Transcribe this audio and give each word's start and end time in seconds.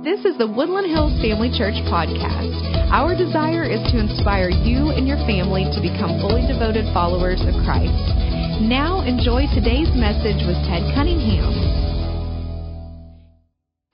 This 0.00 0.24
is 0.24 0.38
the 0.38 0.48
Woodland 0.48 0.88
Hills 0.88 1.12
Family 1.20 1.52
Church 1.52 1.76
podcast. 1.92 2.56
Our 2.88 3.12
desire 3.12 3.68
is 3.68 3.84
to 3.92 4.00
inspire 4.00 4.48
you 4.48 4.88
and 4.88 5.04
your 5.06 5.20
family 5.28 5.68
to 5.76 5.80
become 5.84 6.16
fully 6.24 6.40
devoted 6.48 6.88
followers 6.96 7.44
of 7.44 7.52
Christ. 7.68 8.00
Now, 8.64 9.04
enjoy 9.04 9.44
today's 9.52 9.92
message 9.92 10.40
with 10.48 10.56
Ted 10.64 10.88
Cunningham. 10.96 11.52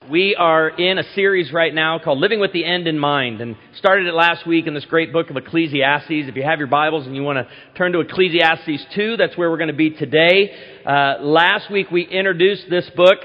We 0.08 0.36
are 0.38 0.68
in 0.68 0.98
a 0.98 1.14
series 1.16 1.52
right 1.52 1.74
now 1.74 1.98
called 1.98 2.20
Living 2.20 2.38
with 2.38 2.52
the 2.52 2.64
End 2.64 2.86
in 2.86 3.00
Mind 3.00 3.40
and 3.40 3.56
started 3.76 4.06
it 4.06 4.14
last 4.14 4.46
week 4.46 4.68
in 4.68 4.74
this 4.74 4.84
great 4.84 5.12
book 5.12 5.30
of 5.30 5.36
Ecclesiastes. 5.36 6.06
If 6.30 6.36
you 6.36 6.44
have 6.44 6.60
your 6.60 6.68
Bibles 6.68 7.08
and 7.08 7.16
you 7.16 7.24
want 7.24 7.44
to 7.44 7.48
turn 7.76 7.90
to 7.90 7.98
Ecclesiastes 7.98 8.86
2, 8.94 9.16
that's 9.16 9.36
where 9.36 9.50
we're 9.50 9.58
going 9.58 9.74
to 9.74 9.74
be 9.74 9.90
today. 9.90 10.52
Uh, 10.86 11.16
last 11.22 11.68
week 11.68 11.90
we 11.90 12.02
introduced 12.02 12.70
this 12.70 12.88
book 12.94 13.18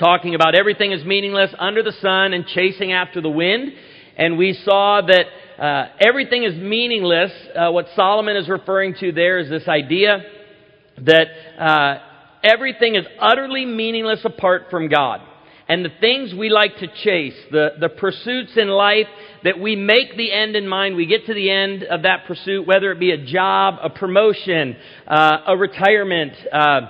talking 0.00 0.34
about 0.34 0.54
everything 0.54 0.92
is 0.92 1.04
meaningless 1.04 1.50
under 1.58 1.82
the 1.82 1.92
sun 2.00 2.32
and 2.32 2.46
chasing 2.46 2.92
after 2.92 3.20
the 3.20 3.28
wind. 3.28 3.72
And 4.16 4.38
we 4.38 4.58
saw 4.64 5.02
that 5.06 5.62
uh, 5.62 5.88
everything 6.00 6.42
is 6.42 6.54
meaningless. 6.54 7.30
Uh, 7.54 7.70
what 7.70 7.86
Solomon 7.94 8.36
is 8.36 8.48
referring 8.48 8.94
to 9.00 9.12
there 9.12 9.38
is 9.38 9.50
this 9.50 9.68
idea 9.68 10.22
that 11.02 11.26
uh, 11.58 11.98
everything 12.42 12.96
is 12.96 13.04
utterly 13.20 13.66
meaningless 13.66 14.20
apart 14.24 14.64
from 14.70 14.88
God. 14.88 15.20
And 15.68 15.84
the 15.84 15.90
things 16.00 16.34
we 16.36 16.48
like 16.48 16.78
to 16.78 16.88
chase, 16.88 17.38
the, 17.52 17.68
the 17.78 17.90
pursuits 17.90 18.52
in 18.56 18.68
life 18.68 19.06
that 19.44 19.60
we 19.60 19.76
make 19.76 20.16
the 20.16 20.32
end 20.32 20.56
in 20.56 20.66
mind, 20.66 20.96
we 20.96 21.06
get 21.06 21.26
to 21.26 21.34
the 21.34 21.48
end 21.48 21.84
of 21.84 22.02
that 22.02 22.26
pursuit, 22.26 22.66
whether 22.66 22.90
it 22.90 22.98
be 22.98 23.12
a 23.12 23.24
job, 23.24 23.74
a 23.80 23.88
promotion, 23.88 24.76
uh, 25.06 25.36
a 25.46 25.56
retirement, 25.56 26.32
uh, 26.52 26.80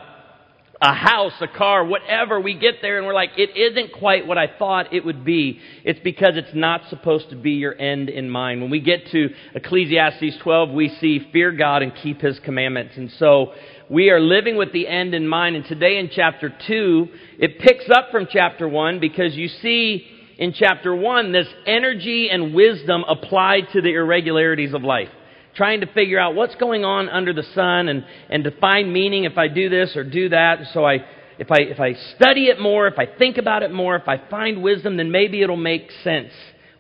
a 0.83 0.95
house, 0.95 1.35
a 1.43 1.49
car, 1.49 1.85
whatever, 1.85 2.41
we 2.41 2.55
get 2.55 2.77
there 2.81 2.97
and 2.97 3.07
we're 3.07 3.15
like, 3.15 3.33
it 3.37 3.55
isn't 3.55 3.93
quite 3.93 4.27
what 4.27 4.39
I 4.39 4.47
thought 4.59 4.95
it 4.95 5.05
would 5.05 5.25
be. 5.27 5.61
It's 5.85 6.01
because 6.01 6.37
it's 6.37 6.55
not 6.55 6.89
supposed 6.89 7.29
to 7.31 7.37
be 7.37 7.53
your 7.53 7.79
end 7.79 8.09
in 8.09 8.31
mind. 8.31 8.63
When 8.63 8.71
we 8.71 8.81
get 8.81 9.07
to 9.13 9.29
Ecclesiastes 9.55 10.39
12, 10.43 10.71
we 10.71 10.89
see 11.01 11.29
fear 11.33 11.53
God 11.53 11.83
and 11.83 11.95
keep 11.95 12.23
His 12.23 12.39
commandments. 12.39 12.95
And 12.97 13.11
so 13.19 13.53
we 13.91 14.09
are 14.09 14.21
living 14.21 14.57
with 14.57 14.73
the 14.73 14.89
end 14.89 15.15
in 15.15 15.29
mind. 15.29 15.55
And 15.55 15.67
today 15.67 15.99
in 15.99 16.09
chapter 16.15 16.49
2, 16.67 17.09
it 17.39 17.59
picks 17.59 17.85
up 17.91 18.11
from 18.11 18.27
chapter 18.31 18.67
1 18.67 19.01
because 19.01 19.35
you 19.35 19.49
see 19.49 20.07
in 20.39 20.55
chapter 20.55 20.97
1 20.97 21.33
this 21.33 21.49
energy 21.67 22.31
and 22.31 22.55
wisdom 22.55 23.05
applied 23.07 23.65
to 23.75 23.83
the 23.83 23.93
irregularities 23.93 24.73
of 24.73 24.83
life 24.83 25.11
trying 25.55 25.81
to 25.81 25.87
figure 25.87 26.19
out 26.19 26.35
what's 26.35 26.55
going 26.57 26.85
on 26.85 27.09
under 27.09 27.33
the 27.33 27.43
sun 27.55 27.89
and, 27.89 28.05
and 28.29 28.45
to 28.45 28.51
find 28.61 28.93
meaning 28.93 29.25
if 29.25 29.37
I 29.37 29.49
do 29.49 29.69
this 29.69 29.97
or 29.97 30.05
do 30.05 30.29
that. 30.29 30.61
So 30.73 30.85
I, 30.85 30.99
if, 31.39 31.51
I, 31.51 31.61
if 31.61 31.81
I 31.81 31.95
study 32.17 32.47
it 32.47 32.61
more, 32.61 32.87
if 32.87 32.99
I 32.99 33.07
think 33.07 33.39
about 33.39 33.63
it 33.63 33.73
more, 33.73 33.97
if 33.97 34.09
I 34.09 34.29
find 34.29 34.63
wisdom, 34.63 34.97
then 34.97 35.11
maybe 35.11 35.43
it'll 35.43 35.57
make 35.57 35.91
sense. 36.05 36.33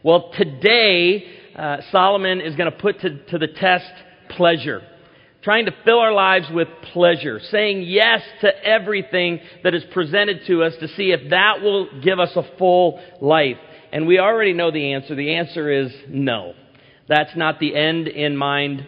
Well, 0.03 0.33
today, 0.37 1.25
uh, 1.57 1.79
Solomon 1.91 2.41
is 2.41 2.57
going 2.57 2.71
to 2.71 2.79
put 2.79 3.01
to, 3.01 3.25
to 3.27 3.39
the 3.39 3.49
test 3.49 3.91
pleasure. 4.31 4.83
Trying 5.43 5.65
to 5.67 5.75
fill 5.85 5.99
our 5.99 6.13
lives 6.13 6.47
with 6.53 6.69
pleasure, 6.93 7.41
saying 7.51 7.83
yes 7.83 8.21
to 8.43 8.65
everything 8.65 9.41
that 9.65 9.75
is 9.75 9.83
presented 9.93 10.43
to 10.47 10.63
us 10.63 10.75
to 10.81 10.89
see 10.89 11.13
if 11.13 11.31
that 11.31 11.63
will 11.63 12.01
give 12.03 12.21
us 12.21 12.31
a 12.37 12.43
full 12.59 13.01
life. 13.23 13.57
And 13.93 14.07
we 14.07 14.19
already 14.19 14.53
know 14.53 14.71
the 14.71 14.93
answer. 14.93 15.15
The 15.15 15.35
answer 15.37 15.71
is 15.71 15.93
no. 16.09 16.53
That's 17.11 17.35
not 17.35 17.59
the 17.59 17.75
end 17.75 18.07
in 18.07 18.37
mind 18.37 18.87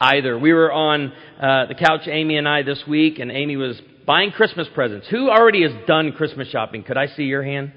either. 0.00 0.36
We 0.36 0.52
were 0.52 0.72
on 0.72 1.12
uh, 1.40 1.66
the 1.66 1.76
couch, 1.76 2.08
Amy 2.08 2.36
and 2.36 2.48
I, 2.48 2.64
this 2.64 2.82
week, 2.88 3.20
and 3.20 3.30
Amy 3.30 3.56
was 3.56 3.80
buying 4.04 4.32
Christmas 4.32 4.66
presents. 4.74 5.06
Who 5.12 5.30
already 5.30 5.62
has 5.62 5.70
done 5.86 6.10
Christmas 6.10 6.48
shopping? 6.48 6.82
Could 6.82 6.96
I 6.96 7.06
see 7.06 7.22
your 7.22 7.44
hand? 7.44 7.72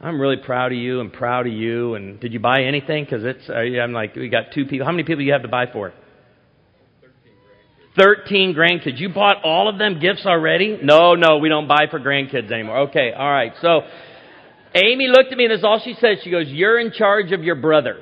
I'm 0.00 0.20
really 0.20 0.36
proud 0.36 0.70
of 0.70 0.78
you 0.78 1.00
and 1.00 1.12
proud 1.12 1.48
of 1.48 1.52
you. 1.52 1.96
And 1.96 2.20
did 2.20 2.32
you 2.32 2.38
buy 2.38 2.62
anything? 2.62 3.02
Because 3.02 3.24
it's, 3.24 3.50
uh, 3.50 3.54
I'm 3.54 3.92
like, 3.92 4.14
we 4.14 4.28
got 4.28 4.52
two 4.54 4.66
people. 4.66 4.86
How 4.86 4.92
many 4.92 5.02
people 5.02 5.18
do 5.18 5.24
you 5.24 5.32
have 5.32 5.42
to 5.42 5.48
buy 5.48 5.66
for? 5.72 5.92
13 7.98 8.54
grandkids. 8.54 9.00
You 9.00 9.08
bought 9.08 9.42
all 9.42 9.68
of 9.68 9.80
them 9.80 9.98
gifts 9.98 10.26
already? 10.26 10.78
No, 10.80 11.16
no, 11.16 11.38
we 11.38 11.48
don't 11.48 11.66
buy 11.66 11.88
for 11.90 11.98
grandkids 11.98 12.52
anymore. 12.52 12.82
Okay, 12.90 13.10
all 13.12 13.30
right. 13.30 13.52
So 13.60 13.80
Amy 14.76 15.08
looked 15.08 15.32
at 15.32 15.36
me 15.36 15.46
and 15.46 15.52
that's 15.52 15.64
all 15.64 15.80
she 15.84 15.94
said. 15.94 16.18
She 16.22 16.30
goes, 16.30 16.46
You're 16.46 16.78
in 16.78 16.92
charge 16.92 17.32
of 17.32 17.42
your 17.42 17.56
brother 17.56 17.98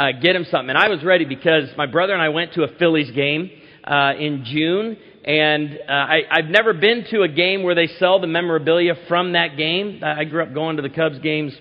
uh, 0.00 0.12
get 0.12 0.34
him 0.34 0.46
something. 0.50 0.70
And 0.70 0.78
I 0.78 0.88
was 0.88 1.04
ready 1.04 1.26
because 1.26 1.64
my 1.76 1.84
brother 1.84 2.14
and 2.14 2.22
I 2.22 2.30
went 2.30 2.54
to 2.54 2.62
a 2.62 2.68
Phillies 2.78 3.10
game 3.10 3.50
uh, 3.84 4.12
in 4.18 4.44
June, 4.46 4.96
and 5.24 5.78
uh, 5.86 5.92
I, 5.92 6.20
I've 6.30 6.46
never 6.46 6.72
been 6.72 7.04
to 7.10 7.22
a 7.22 7.28
game 7.28 7.62
where 7.62 7.74
they 7.74 7.86
sell 7.98 8.18
the 8.18 8.26
memorabilia 8.26 8.94
from 9.08 9.32
that 9.32 9.58
game. 9.58 10.00
I 10.02 10.24
grew 10.24 10.42
up 10.42 10.54
going 10.54 10.76
to 10.76 10.82
the 10.82 10.88
Cubs 10.88 11.18
games 11.18 11.54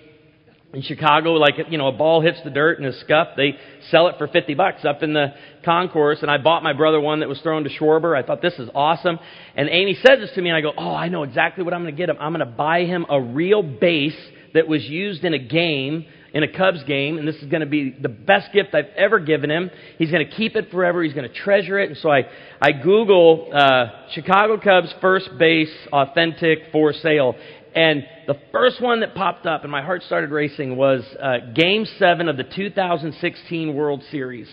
in 0.71 0.83
Chicago, 0.83 1.33
like 1.33 1.55
you 1.69 1.77
know, 1.77 1.87
a 1.87 1.91
ball 1.91 2.21
hits 2.21 2.39
the 2.45 2.49
dirt 2.49 2.79
and 2.79 2.87
is 2.87 2.97
scuffed. 3.01 3.31
They 3.35 3.57
sell 3.89 4.07
it 4.07 4.15
for 4.17 4.27
fifty 4.27 4.53
bucks 4.53 4.85
up 4.85 5.03
in 5.03 5.13
the 5.13 5.33
concourse, 5.65 6.19
and 6.21 6.31
I 6.31 6.37
bought 6.37 6.63
my 6.63 6.73
brother 6.73 7.01
one 7.01 7.19
that 7.19 7.27
was 7.27 7.41
thrown 7.41 7.65
to 7.65 7.69
Schwarber. 7.69 8.17
I 8.17 8.25
thought 8.25 8.41
this 8.41 8.53
is 8.57 8.69
awesome. 8.73 9.19
And 9.55 9.67
Amy 9.67 9.95
says 9.95 10.19
this 10.19 10.31
to 10.35 10.41
me, 10.41 10.49
and 10.49 10.55
I 10.55 10.61
go, 10.61 10.71
"Oh, 10.77 10.93
I 10.93 11.09
know 11.09 11.23
exactly 11.23 11.65
what 11.65 11.73
I'm 11.73 11.81
going 11.81 11.93
to 11.93 11.97
get 11.97 12.07
him. 12.07 12.17
I'm 12.21 12.31
going 12.31 12.47
to 12.47 12.55
buy 12.55 12.85
him 12.85 13.05
a 13.09 13.19
real 13.19 13.63
base 13.63 14.17
that 14.53 14.67
was 14.67 14.85
used 14.85 15.25
in 15.25 15.33
a 15.33 15.39
game 15.39 16.05
in 16.33 16.43
a 16.43 16.47
Cubs 16.47 16.83
game, 16.83 17.17
and 17.17 17.27
this 17.27 17.35
is 17.37 17.49
going 17.49 17.61
to 17.61 17.67
be 17.67 17.95
the 17.99 18.09
best 18.09 18.53
gift 18.53 18.75
I've 18.75 18.93
ever 18.95 19.19
given 19.19 19.49
him. 19.49 19.71
He's 19.97 20.11
going 20.11 20.27
to 20.27 20.35
keep 20.35 20.55
it 20.55 20.69
forever. 20.71 21.01
He's 21.03 21.13
going 21.13 21.27
to 21.27 21.33
treasure 21.33 21.79
it. 21.79 21.89
And 21.89 21.97
so 21.97 22.11
I, 22.11 22.23
I 22.61 22.71
Google 22.71 23.49
uh, 23.53 24.09
Chicago 24.11 24.59
Cubs 24.59 24.93
first 25.01 25.29
base 25.39 25.73
authentic 25.91 26.59
for 26.71 26.93
sale. 26.93 27.35
And 27.75 28.03
the 28.27 28.35
first 28.51 28.81
one 28.81 29.01
that 29.01 29.13
popped 29.15 29.45
up, 29.45 29.63
and 29.63 29.71
my 29.71 29.81
heart 29.81 30.03
started 30.03 30.31
racing, 30.31 30.75
was 30.75 31.03
uh, 31.21 31.51
Game 31.53 31.85
7 31.97 32.27
of 32.27 32.37
the 32.37 32.43
2016 32.43 33.75
World 33.75 34.03
Series. 34.11 34.49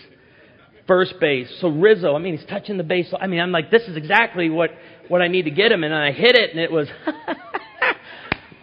First 0.87 1.15
base. 1.19 1.53
So 1.59 1.69
Rizzo, 1.69 2.15
I 2.15 2.19
mean, 2.19 2.37
he's 2.37 2.47
touching 2.47 2.77
the 2.77 2.83
base. 2.83 3.11
I 3.19 3.27
mean, 3.27 3.41
I'm 3.41 3.51
like, 3.51 3.71
this 3.71 3.83
is 3.83 3.97
exactly 3.97 4.49
what, 4.49 4.71
what 5.09 5.21
I 5.21 5.27
need 5.27 5.43
to 5.43 5.51
get 5.51 5.71
him. 5.71 5.83
And 5.83 5.93
I 5.93 6.11
hit 6.11 6.35
it, 6.35 6.51
and 6.51 6.59
it 6.59 6.71
was 6.71 6.87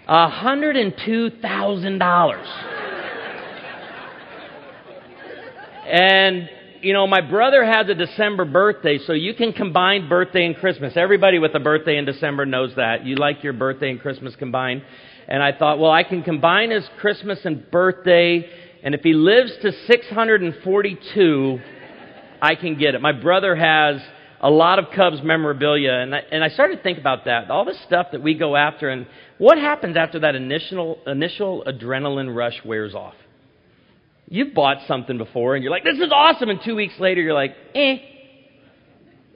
$102,000. 0.08 2.73
And, 5.94 6.50
you 6.82 6.93
know, 6.93 7.06
my 7.06 7.21
brother 7.21 7.65
has 7.65 7.88
a 7.88 7.94
December 7.94 8.44
birthday, 8.44 8.99
so 9.06 9.12
you 9.12 9.32
can 9.32 9.53
combine 9.53 10.09
birthday 10.09 10.44
and 10.44 10.56
Christmas. 10.56 10.94
Everybody 10.97 11.38
with 11.38 11.55
a 11.55 11.60
birthday 11.60 11.99
in 11.99 12.05
December 12.05 12.44
knows 12.44 12.75
that. 12.75 13.06
You 13.06 13.15
like 13.15 13.44
your 13.44 13.53
birthday 13.53 13.91
and 13.91 14.00
Christmas 14.00 14.34
combined. 14.34 14.83
And 15.28 15.41
I 15.41 15.53
thought, 15.56 15.78
well, 15.78 15.93
I 15.93 16.03
can 16.03 16.25
combine 16.25 16.72
his 16.72 16.84
Christmas 16.99 17.38
and 17.44 17.71
birthday, 17.71 18.44
and 18.83 18.93
if 18.97 19.03
he 19.03 19.12
lives 19.12 19.53
to 19.62 19.71
642, 19.87 21.59
I 22.43 22.56
can 22.56 22.77
get 22.77 22.97
it. 22.97 23.00
My 23.00 23.12
brother 23.12 23.54
has 23.54 24.03
a 24.41 24.50
lot 24.50 24.81
of 24.81 24.87
Cubs 24.97 25.22
memorabilia, 25.22 25.93
and 25.93 26.12
I, 26.12 26.22
and 26.33 26.43
I 26.43 26.49
started 26.49 26.78
to 26.78 26.83
think 26.83 26.99
about 26.99 27.27
that. 27.27 27.53
All 27.53 27.65
the 27.65 27.78
stuff 27.87 28.09
that 28.10 28.21
we 28.21 28.34
go 28.34 28.56
after, 28.56 28.88
and 28.88 29.06
what 29.38 29.59
happens 29.59 29.97
after 29.97 30.19
that 30.19 30.34
initial, 30.34 30.99
initial 31.06 31.62
adrenaline 31.69 32.34
rush 32.34 32.60
wears 32.65 32.97
off? 32.97 33.15
You've 34.28 34.54
bought 34.54 34.78
something 34.88 35.18
before 35.18 35.54
and 35.54 35.62
you're 35.62 35.70
like, 35.70 35.84
this 35.84 35.98
is 35.98 36.10
awesome. 36.12 36.48
And 36.48 36.60
two 36.64 36.74
weeks 36.74 36.94
later, 36.98 37.20
you're 37.20 37.34
like, 37.34 37.54
eh, 37.74 37.96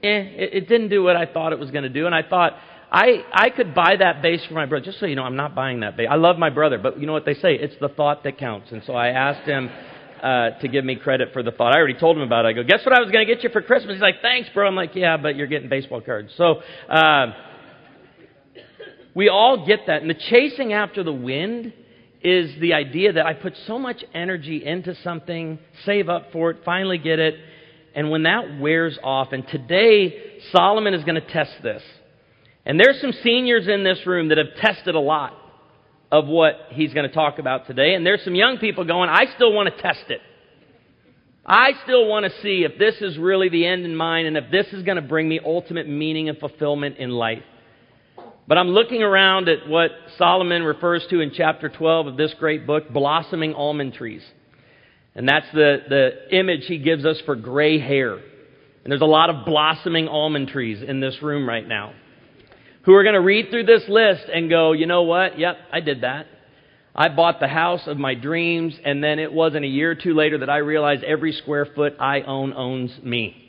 eh, 0.02 0.08
it, 0.08 0.54
it 0.54 0.68
didn't 0.68 0.88
do 0.88 1.02
what 1.02 1.16
I 1.16 1.26
thought 1.26 1.52
it 1.52 1.58
was 1.58 1.70
going 1.70 1.84
to 1.84 1.90
do. 1.90 2.06
And 2.06 2.14
I 2.14 2.22
thought, 2.22 2.54
I, 2.90 3.22
I 3.32 3.50
could 3.50 3.74
buy 3.74 3.96
that 3.98 4.22
base 4.22 4.44
for 4.46 4.54
my 4.54 4.64
brother. 4.64 4.84
Just 4.84 4.98
so 4.98 5.06
you 5.06 5.14
know, 5.14 5.24
I'm 5.24 5.36
not 5.36 5.54
buying 5.54 5.80
that 5.80 5.96
base. 5.96 6.08
I 6.10 6.16
love 6.16 6.38
my 6.38 6.50
brother, 6.50 6.78
but 6.78 6.98
you 6.98 7.06
know 7.06 7.12
what 7.12 7.26
they 7.26 7.34
say? 7.34 7.54
It's 7.54 7.74
the 7.80 7.88
thought 7.88 8.24
that 8.24 8.38
counts. 8.38 8.72
And 8.72 8.82
so 8.86 8.94
I 8.94 9.08
asked 9.08 9.46
him 9.46 9.68
uh, 10.22 10.50
to 10.60 10.68
give 10.68 10.84
me 10.84 10.96
credit 10.96 11.28
for 11.34 11.42
the 11.42 11.50
thought. 11.50 11.74
I 11.74 11.76
already 11.76 11.98
told 11.98 12.16
him 12.16 12.22
about 12.22 12.46
it. 12.46 12.48
I 12.48 12.52
go, 12.54 12.62
guess 12.64 12.80
what 12.84 12.96
I 12.96 13.00
was 13.00 13.10
going 13.10 13.26
to 13.26 13.34
get 13.34 13.44
you 13.44 13.50
for 13.50 13.60
Christmas? 13.60 13.96
He's 13.96 14.02
like, 14.02 14.22
thanks, 14.22 14.48
bro. 14.54 14.66
I'm 14.66 14.74
like, 14.74 14.94
yeah, 14.94 15.18
but 15.18 15.36
you're 15.36 15.46
getting 15.46 15.68
baseball 15.68 16.00
cards. 16.00 16.32
So 16.38 16.62
uh, 16.88 17.26
we 19.14 19.28
all 19.28 19.66
get 19.66 19.80
that. 19.86 20.00
And 20.00 20.10
the 20.10 20.14
chasing 20.14 20.72
after 20.72 21.04
the 21.04 21.12
wind 21.12 21.74
is 22.22 22.50
the 22.60 22.74
idea 22.74 23.12
that 23.12 23.26
I 23.26 23.34
put 23.34 23.54
so 23.66 23.78
much 23.78 24.04
energy 24.12 24.64
into 24.64 24.94
something, 25.02 25.58
save 25.84 26.08
up 26.08 26.32
for 26.32 26.50
it, 26.50 26.58
finally 26.64 26.98
get 26.98 27.18
it, 27.18 27.34
and 27.94 28.10
when 28.10 28.24
that 28.24 28.58
wears 28.60 28.98
off, 29.02 29.28
and 29.32 29.46
today 29.48 30.40
Solomon 30.52 30.94
is 30.94 31.04
going 31.04 31.20
to 31.20 31.26
test 31.32 31.52
this. 31.62 31.82
And 32.66 32.78
there's 32.78 33.00
some 33.00 33.12
seniors 33.22 33.66
in 33.66 33.82
this 33.82 34.06
room 34.06 34.28
that 34.28 34.38
have 34.38 34.54
tested 34.60 34.94
a 34.94 35.00
lot 35.00 35.34
of 36.10 36.26
what 36.26 36.54
he's 36.70 36.92
going 36.92 37.08
to 37.08 37.14
talk 37.14 37.38
about 37.38 37.66
today, 37.66 37.94
and 37.94 38.04
there's 38.04 38.22
some 38.24 38.34
young 38.34 38.58
people 38.58 38.84
going, 38.84 39.08
I 39.08 39.24
still 39.34 39.52
want 39.52 39.74
to 39.74 39.82
test 39.82 40.04
it. 40.10 40.20
I 41.46 41.70
still 41.84 42.06
want 42.06 42.26
to 42.26 42.42
see 42.42 42.66
if 42.70 42.78
this 42.78 42.96
is 43.00 43.16
really 43.16 43.48
the 43.48 43.64
end 43.64 43.86
in 43.86 43.96
mind 43.96 44.26
and 44.26 44.36
if 44.36 44.50
this 44.50 44.66
is 44.74 44.82
going 44.82 44.96
to 44.96 45.02
bring 45.02 45.26
me 45.28 45.40
ultimate 45.42 45.88
meaning 45.88 46.28
and 46.28 46.36
fulfillment 46.36 46.98
in 46.98 47.08
life. 47.08 47.42
But 48.48 48.56
I'm 48.56 48.68
looking 48.68 49.02
around 49.02 49.50
at 49.50 49.68
what 49.68 49.90
Solomon 50.16 50.62
refers 50.62 51.06
to 51.10 51.20
in 51.20 51.32
chapter 51.34 51.68
12 51.68 52.06
of 52.06 52.16
this 52.16 52.32
great 52.38 52.66
book, 52.66 52.88
blossoming 52.90 53.52
almond 53.52 53.92
trees. 53.92 54.22
And 55.14 55.28
that's 55.28 55.46
the, 55.52 55.82
the 55.86 56.36
image 56.36 56.64
he 56.64 56.78
gives 56.78 57.04
us 57.04 57.20
for 57.26 57.36
gray 57.36 57.78
hair. 57.78 58.14
And 58.14 58.90
there's 58.90 59.02
a 59.02 59.04
lot 59.04 59.28
of 59.28 59.44
blossoming 59.44 60.08
almond 60.08 60.48
trees 60.48 60.82
in 60.82 60.98
this 60.98 61.20
room 61.22 61.46
right 61.46 61.66
now 61.66 61.92
who 62.84 62.94
are 62.94 63.02
going 63.02 63.16
to 63.16 63.20
read 63.20 63.50
through 63.50 63.64
this 63.64 63.82
list 63.86 64.24
and 64.32 64.48
go, 64.48 64.72
you 64.72 64.86
know 64.86 65.02
what? 65.02 65.38
Yep, 65.38 65.56
I 65.70 65.80
did 65.80 66.00
that. 66.00 66.26
I 66.94 67.10
bought 67.10 67.40
the 67.40 67.48
house 67.48 67.82
of 67.86 67.98
my 67.98 68.14
dreams, 68.14 68.74
and 68.82 69.04
then 69.04 69.18
it 69.18 69.30
wasn't 69.30 69.66
a 69.66 69.68
year 69.68 69.90
or 69.90 69.94
two 69.94 70.14
later 70.14 70.38
that 70.38 70.48
I 70.48 70.58
realized 70.58 71.04
every 71.04 71.32
square 71.32 71.66
foot 71.66 71.96
I 72.00 72.22
own 72.22 72.54
owns 72.54 72.98
me. 73.02 73.47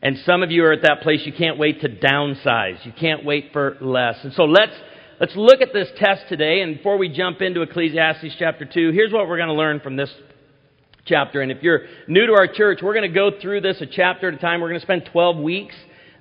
And 0.00 0.16
some 0.24 0.42
of 0.42 0.50
you 0.50 0.64
are 0.64 0.72
at 0.72 0.82
that 0.82 1.00
place 1.02 1.22
you 1.24 1.32
can't 1.32 1.58
wait 1.58 1.80
to 1.80 1.88
downsize. 1.88 2.84
You 2.86 2.92
can't 2.98 3.24
wait 3.24 3.50
for 3.52 3.76
less. 3.80 4.16
And 4.22 4.32
so 4.32 4.44
let's 4.44 4.72
let's 5.20 5.34
look 5.34 5.60
at 5.60 5.72
this 5.72 5.88
test 5.96 6.22
today 6.28 6.60
and 6.60 6.76
before 6.76 6.98
we 6.98 7.08
jump 7.08 7.42
into 7.42 7.62
Ecclesiastes 7.62 8.36
chapter 8.38 8.64
2, 8.64 8.92
here's 8.92 9.12
what 9.12 9.28
we're 9.28 9.38
going 9.38 9.48
to 9.48 9.54
learn 9.54 9.80
from 9.80 9.96
this 9.96 10.12
chapter. 11.04 11.40
And 11.40 11.50
if 11.50 11.62
you're 11.62 11.80
new 12.06 12.26
to 12.26 12.34
our 12.34 12.46
church, 12.46 12.78
we're 12.82 12.94
going 12.94 13.10
to 13.10 13.14
go 13.14 13.32
through 13.40 13.62
this 13.62 13.80
a 13.80 13.86
chapter 13.86 14.28
at 14.28 14.34
a 14.34 14.38
time. 14.38 14.60
We're 14.60 14.68
going 14.68 14.80
to 14.80 14.86
spend 14.86 15.08
12 15.10 15.38
weeks 15.38 15.74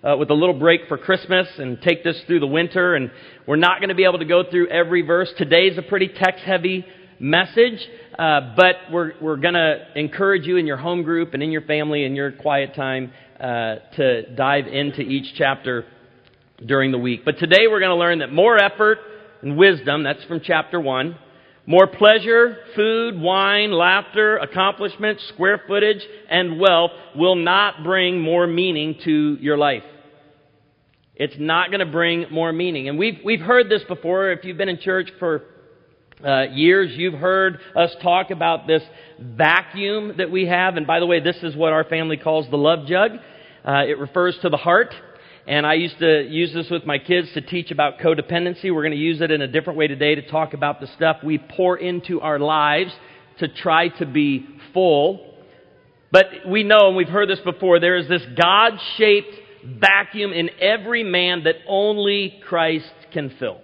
uh, 0.03 0.15
with 0.17 0.31
a 0.31 0.33
little 0.33 0.57
break 0.57 0.87
for 0.87 0.97
Christmas 0.97 1.47
and 1.57 1.79
take 1.81 2.03
this 2.03 2.19
through 2.25 2.39
the 2.39 2.47
winter. 2.47 2.95
And 2.95 3.11
we're 3.45 3.57
not 3.57 3.79
going 3.79 3.89
to 3.89 3.95
be 3.95 4.05
able 4.05 4.19
to 4.19 4.25
go 4.25 4.43
through 4.49 4.69
every 4.69 5.03
verse. 5.03 5.31
Today's 5.37 5.77
a 5.77 5.83
pretty 5.83 6.07
text 6.07 6.43
heavy 6.43 6.85
message, 7.19 7.87
uh, 8.17 8.53
but 8.55 8.75
we're, 8.91 9.13
we're 9.21 9.37
going 9.37 9.55
to 9.55 9.85
encourage 9.95 10.45
you 10.45 10.57
in 10.57 10.67
your 10.67 10.77
home 10.77 11.03
group 11.03 11.33
and 11.33 11.41
in 11.41 11.51
your 11.51 11.61
family 11.61 12.03
in 12.03 12.15
your 12.15 12.31
quiet 12.31 12.75
time 12.75 13.11
uh, 13.39 13.75
to 13.95 14.35
dive 14.35 14.67
into 14.67 15.01
each 15.01 15.33
chapter 15.35 15.85
during 16.65 16.91
the 16.91 16.97
week. 16.97 17.23
But 17.23 17.37
today 17.37 17.67
we're 17.69 17.79
going 17.79 17.91
to 17.91 17.95
learn 17.95 18.19
that 18.19 18.31
more 18.31 18.57
effort 18.57 18.99
and 19.41 19.57
wisdom, 19.57 20.03
that's 20.03 20.23
from 20.23 20.41
chapter 20.43 20.79
1, 20.79 21.17
more 21.65 21.85
pleasure, 21.85 22.57
food, 22.75 23.19
wine, 23.19 23.71
laughter, 23.71 24.37
accomplishments, 24.37 25.27
square 25.33 25.61
footage, 25.67 26.01
and 26.29 26.59
wealth 26.59 26.91
will 27.15 27.35
not 27.35 27.83
bring 27.83 28.21
more 28.21 28.47
meaning 28.47 28.95
to 29.03 29.37
your 29.41 29.57
life. 29.57 29.83
It's 31.13 31.35
not 31.37 31.69
going 31.69 31.79
to 31.79 31.91
bring 31.91 32.27
more 32.31 32.53
meaning. 32.53 32.89
And 32.89 32.97
we've, 32.97 33.19
we've 33.25 33.41
heard 33.41 33.69
this 33.69 33.83
before. 33.83 34.31
If 34.31 34.45
you've 34.45 34.57
been 34.57 34.69
in 34.69 34.79
church 34.79 35.09
for 35.19 35.43
uh, 36.25 36.43
years, 36.51 36.91
you've 36.95 37.13
heard 37.13 37.59
us 37.75 37.95
talk 38.01 38.31
about 38.31 38.65
this 38.65 38.81
vacuum 39.19 40.15
that 40.17 40.31
we 40.31 40.47
have. 40.47 40.75
And 40.75 40.87
by 40.87 40.99
the 40.99 41.05
way, 41.05 41.19
this 41.19 41.37
is 41.43 41.55
what 41.55 41.73
our 41.73 41.83
family 41.83 42.17
calls 42.17 42.49
the 42.49 42.57
love 42.57 42.87
jug. 42.87 43.11
Uh, 43.63 43.83
it 43.87 43.99
refers 43.99 44.37
to 44.41 44.49
the 44.49 44.57
heart. 44.57 44.93
And 45.45 45.65
I 45.65 45.75
used 45.75 45.99
to 45.99 46.23
use 46.27 46.53
this 46.53 46.69
with 46.69 46.85
my 46.85 46.97
kids 46.97 47.29
to 47.33 47.41
teach 47.41 47.71
about 47.71 47.99
codependency. 47.99 48.73
We're 48.73 48.81
going 48.81 48.91
to 48.91 48.97
use 48.97 49.21
it 49.21 49.31
in 49.31 49.41
a 49.41 49.47
different 49.47 49.77
way 49.77 49.87
today 49.87 50.15
to 50.15 50.27
talk 50.27 50.53
about 50.53 50.81
the 50.81 50.87
stuff 50.87 51.17
we 51.23 51.37
pour 51.37 51.77
into 51.77 52.19
our 52.19 52.39
lives 52.39 52.91
to 53.39 53.47
try 53.47 53.89
to 53.89 54.05
be 54.05 54.45
full. 54.73 55.35
But 56.11 56.25
we 56.49 56.63
know, 56.63 56.87
and 56.87 56.97
we've 56.97 57.07
heard 57.07 57.29
this 57.29 57.39
before, 57.39 57.79
there 57.79 57.95
is 57.95 58.07
this 58.07 58.23
God 58.41 58.73
shaped 58.97 59.33
vacuum 59.63 60.33
in 60.33 60.49
every 60.59 61.03
man 61.03 61.43
that 61.43 61.55
only 61.67 62.41
Christ 62.45 62.91
can 63.13 63.33
fill. 63.39 63.61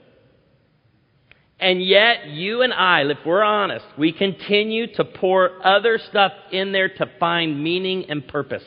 And 1.63 1.81
yet, 1.81 2.27
you 2.27 2.61
and 2.61 2.73
I, 2.73 3.03
if 3.03 3.19
we're 3.25 3.41
honest, 3.41 3.85
we 3.97 4.11
continue 4.11 4.93
to 4.95 5.05
pour 5.05 5.65
other 5.65 5.97
stuff 6.09 6.33
in 6.51 6.73
there 6.73 6.89
to 6.89 7.09
find 7.21 7.63
meaning 7.63 8.09
and 8.09 8.27
purpose. 8.27 8.65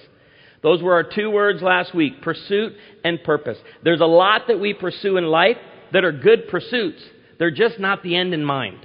Those 0.62 0.80
were 0.80 0.94
our 0.94 1.02
two 1.02 1.30
words 1.30 1.60
last 1.60 1.94
week 1.94 2.22
pursuit 2.22 2.72
and 3.04 3.22
purpose. 3.22 3.58
There's 3.84 4.00
a 4.00 4.06
lot 4.06 4.48
that 4.48 4.60
we 4.60 4.72
pursue 4.72 5.18
in 5.18 5.26
life 5.26 5.58
that 5.92 6.04
are 6.04 6.12
good 6.12 6.48
pursuits, 6.48 7.02
they're 7.38 7.50
just 7.50 7.78
not 7.78 8.02
the 8.02 8.16
end 8.16 8.32
in 8.32 8.42
mind. 8.42 8.78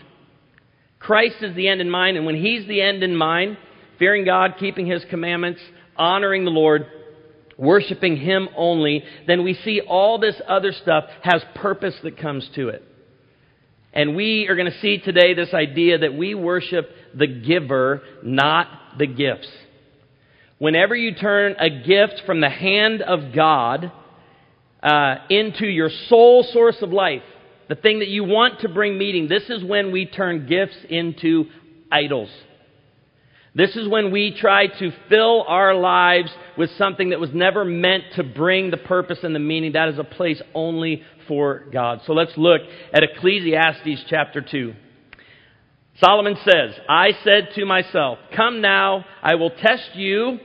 Christ 0.99 1.37
is 1.39 1.55
the 1.55 1.69
end 1.69 1.79
in 1.79 1.89
mind, 1.89 2.17
and 2.17 2.25
when 2.25 2.35
He's 2.35 2.67
the 2.67 2.81
end 2.81 3.03
in 3.03 3.15
mind, 3.15 3.57
fearing 3.97 4.25
God, 4.25 4.55
keeping 4.59 4.87
His 4.87 5.05
commandments, 5.09 5.61
honoring 5.95 6.43
the 6.43 6.51
Lord, 6.51 6.85
worshiping 7.57 8.17
Him 8.17 8.49
only, 8.57 9.05
then 9.25 9.45
we 9.45 9.53
see 9.53 9.79
all 9.79 10.19
this 10.19 10.35
other 10.49 10.73
stuff 10.73 11.05
has 11.21 11.41
purpose 11.55 11.95
that 12.03 12.17
comes 12.17 12.49
to 12.55 12.67
it. 12.67 12.83
And 13.93 14.15
we 14.15 14.47
are 14.47 14.55
going 14.55 14.71
to 14.71 14.79
see 14.79 14.99
today 14.99 15.33
this 15.33 15.53
idea 15.53 15.99
that 15.99 16.13
we 16.13 16.33
worship 16.33 16.89
the 17.13 17.27
giver, 17.27 18.01
not 18.23 18.67
the 18.97 19.07
gifts 19.07 19.49
whenever 20.61 20.95
you 20.95 21.15
turn 21.15 21.55
a 21.57 21.71
gift 21.71 22.21
from 22.27 22.39
the 22.39 22.49
hand 22.49 23.01
of 23.01 23.33
God 23.33 23.91
uh, 24.83 25.15
into 25.27 25.65
your 25.65 25.89
sole 26.07 26.43
source 26.53 26.77
of 26.83 26.91
life, 26.91 27.23
the 27.67 27.73
thing 27.73 27.97
that 27.97 28.09
you 28.09 28.23
want 28.23 28.59
to 28.59 28.69
bring 28.69 28.95
meaning, 28.95 29.27
this 29.27 29.49
is 29.49 29.63
when 29.63 29.91
we 29.91 30.05
turn 30.05 30.45
gifts 30.45 30.77
into 30.87 31.45
idols. 31.91 32.29
This 33.53 33.75
is 33.75 33.87
when 33.87 34.11
we 34.11 34.35
try 34.39 34.67
to 34.67 34.91
fill 35.09 35.43
our 35.45 35.75
lives 35.75 36.31
with 36.57 36.69
something 36.77 37.09
that 37.09 37.19
was 37.19 37.31
never 37.33 37.65
meant 37.65 38.03
to 38.15 38.23
bring 38.23 38.71
the 38.71 38.77
purpose 38.77 39.19
and 39.23 39.35
the 39.35 39.39
meaning. 39.39 39.73
That 39.73 39.89
is 39.89 39.99
a 39.99 40.05
place 40.05 40.41
only 40.53 41.03
for 41.27 41.65
God. 41.71 42.01
So 42.05 42.13
let's 42.13 42.37
look 42.37 42.61
at 42.93 43.03
Ecclesiastes 43.03 44.05
chapter 44.09 44.41
2. 44.41 44.73
Solomon 45.99 46.37
says, 46.45 46.79
I 46.87 47.11
said 47.23 47.49
to 47.55 47.65
myself, 47.65 48.19
Come 48.35 48.61
now, 48.61 49.05
I 49.21 49.35
will 49.35 49.51
test 49.51 49.95
you 49.95 50.39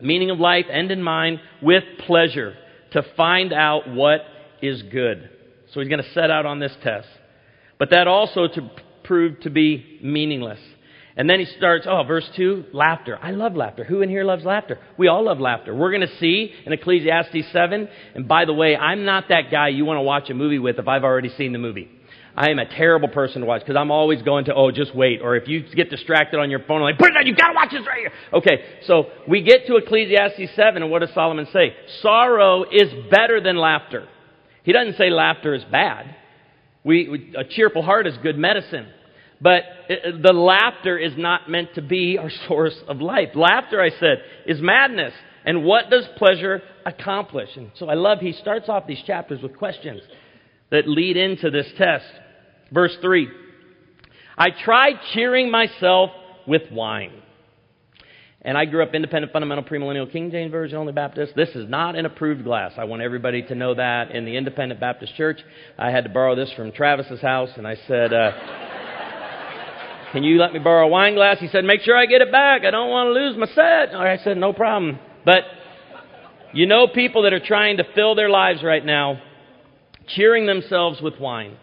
meaning 0.00 0.30
of 0.30 0.38
life, 0.40 0.66
end 0.70 0.90
in 0.90 1.02
mind, 1.02 1.40
with 1.62 1.84
pleasure 2.00 2.54
to 2.92 3.02
find 3.16 3.52
out 3.52 3.88
what 3.88 4.20
is 4.60 4.82
good. 4.82 5.30
So 5.72 5.80
he's 5.80 5.88
going 5.88 6.02
to 6.02 6.12
set 6.12 6.30
out 6.30 6.44
on 6.44 6.58
this 6.58 6.72
test. 6.82 7.08
But 7.78 7.90
that 7.90 8.06
also 8.06 8.48
to 8.48 8.70
prove 9.04 9.40
to 9.40 9.50
be 9.50 9.98
meaningless. 10.02 10.58
And 11.16 11.28
then 11.28 11.40
he 11.40 11.44
starts, 11.44 11.86
oh, 11.88 12.04
verse 12.04 12.28
2, 12.36 12.66
laughter. 12.72 13.18
I 13.20 13.32
love 13.32 13.54
laughter. 13.54 13.84
Who 13.84 14.00
in 14.00 14.08
here 14.08 14.24
loves 14.24 14.44
laughter? 14.44 14.78
We 14.96 15.08
all 15.08 15.24
love 15.24 15.40
laughter. 15.40 15.74
We're 15.74 15.90
going 15.90 16.06
to 16.06 16.16
see 16.18 16.52
in 16.64 16.72
Ecclesiastes 16.72 17.52
7. 17.52 17.88
And 18.14 18.26
by 18.26 18.46
the 18.46 18.54
way, 18.54 18.76
I'm 18.76 19.04
not 19.04 19.24
that 19.28 19.50
guy 19.50 19.68
you 19.68 19.84
want 19.84 19.98
to 19.98 20.02
watch 20.02 20.30
a 20.30 20.34
movie 20.34 20.58
with 20.58 20.78
if 20.78 20.88
I've 20.88 21.04
already 21.04 21.28
seen 21.36 21.52
the 21.52 21.58
movie. 21.58 21.90
I 22.34 22.50
am 22.50 22.58
a 22.58 22.64
terrible 22.64 23.08
person 23.08 23.42
to 23.42 23.46
watch 23.46 23.60
because 23.60 23.76
I'm 23.76 23.90
always 23.90 24.22
going 24.22 24.46
to, 24.46 24.54
oh, 24.54 24.70
just 24.70 24.94
wait. 24.94 25.20
Or 25.20 25.36
if 25.36 25.48
you 25.48 25.64
get 25.74 25.90
distracted 25.90 26.40
on 26.40 26.50
your 26.50 26.60
phone, 26.60 26.78
I'm 26.78 26.84
like, 26.84 26.98
put 26.98 27.10
it 27.10 27.16
on, 27.16 27.26
you 27.26 27.34
gotta 27.34 27.52
watch 27.54 27.72
this 27.72 27.86
right 27.86 27.98
here. 27.98 28.12
Okay, 28.32 28.64
so 28.86 29.04
we 29.28 29.42
get 29.42 29.66
to 29.66 29.76
Ecclesiastes 29.76 30.56
7, 30.56 30.82
and 30.82 30.90
what 30.90 31.00
does 31.00 31.12
Solomon 31.12 31.46
say? 31.52 31.74
Sorrow 32.00 32.64
is 32.64 32.88
better 33.10 33.42
than 33.42 33.58
laughter. 33.58 34.08
He 34.62 34.72
doesn't 34.72 34.96
say 34.96 35.10
laughter 35.10 35.54
is 35.54 35.64
bad. 35.64 36.16
We 36.84 37.34
a 37.36 37.44
cheerful 37.44 37.82
heart 37.82 38.06
is 38.06 38.16
good 38.22 38.38
medicine. 38.38 38.88
But 39.42 39.64
the 39.88 40.32
laughter 40.32 40.96
is 40.96 41.14
not 41.16 41.50
meant 41.50 41.74
to 41.74 41.82
be 41.82 42.16
our 42.16 42.30
source 42.48 42.76
of 42.86 43.00
life. 43.00 43.30
Laughter, 43.34 43.80
I 43.80 43.90
said, 43.98 44.22
is 44.46 44.60
madness. 44.60 45.12
And 45.44 45.64
what 45.64 45.90
does 45.90 46.06
pleasure 46.16 46.62
accomplish? 46.86 47.48
And 47.56 47.72
so 47.76 47.88
I 47.88 47.94
love 47.94 48.20
he 48.20 48.32
starts 48.32 48.68
off 48.68 48.86
these 48.86 49.02
chapters 49.04 49.42
with 49.42 49.56
questions 49.56 50.00
that 50.70 50.86
lead 50.86 51.16
into 51.16 51.50
this 51.50 51.66
test. 51.76 52.06
Verse 52.70 52.96
3 53.02 53.28
I 54.38 54.48
tried 54.64 54.94
cheering 55.12 55.50
myself 55.50 56.10
with 56.46 56.62
wine. 56.70 57.12
And 58.44 58.58
I 58.58 58.64
grew 58.64 58.82
up 58.82 58.92
independent, 58.92 59.32
fundamental, 59.32 59.62
premillennial, 59.62 60.10
King 60.10 60.30
James 60.32 60.50
Version, 60.50 60.76
only 60.76 60.92
Baptist. 60.92 61.34
This 61.36 61.50
is 61.50 61.68
not 61.68 61.94
an 61.94 62.06
approved 62.06 62.42
glass. 62.42 62.72
I 62.76 62.84
want 62.84 63.00
everybody 63.00 63.42
to 63.42 63.54
know 63.54 63.74
that. 63.74 64.10
In 64.10 64.24
the 64.24 64.36
Independent 64.36 64.80
Baptist 64.80 65.14
Church, 65.14 65.38
I 65.78 65.90
had 65.90 66.04
to 66.04 66.10
borrow 66.10 66.34
this 66.34 66.52
from 66.56 66.72
Travis's 66.72 67.20
house, 67.20 67.50
and 67.56 67.68
I 67.68 67.76
said, 67.86 68.12
uh, 68.12 68.32
Can 70.12 70.22
you 70.24 70.38
let 70.38 70.52
me 70.52 70.58
borrow 70.58 70.86
a 70.86 70.88
wine 70.88 71.14
glass? 71.14 71.38
He 71.40 71.48
said, 71.48 71.64
Make 71.64 71.80
sure 71.80 71.96
I 71.96 72.04
get 72.04 72.20
it 72.20 72.30
back. 72.30 72.64
I 72.66 72.70
don't 72.70 72.90
want 72.90 73.08
to 73.08 73.12
lose 73.12 73.36
my 73.36 73.46
set. 73.46 73.94
I 73.94 74.18
said, 74.22 74.36
No 74.36 74.52
problem. 74.52 74.98
But 75.24 75.44
you 76.52 76.66
know 76.66 76.86
people 76.86 77.22
that 77.22 77.32
are 77.32 77.40
trying 77.40 77.78
to 77.78 77.84
fill 77.94 78.14
their 78.14 78.28
lives 78.28 78.62
right 78.62 78.84
now, 78.84 79.22
cheering 80.08 80.44
themselves 80.44 81.00
with 81.00 81.18
wine. 81.18 81.56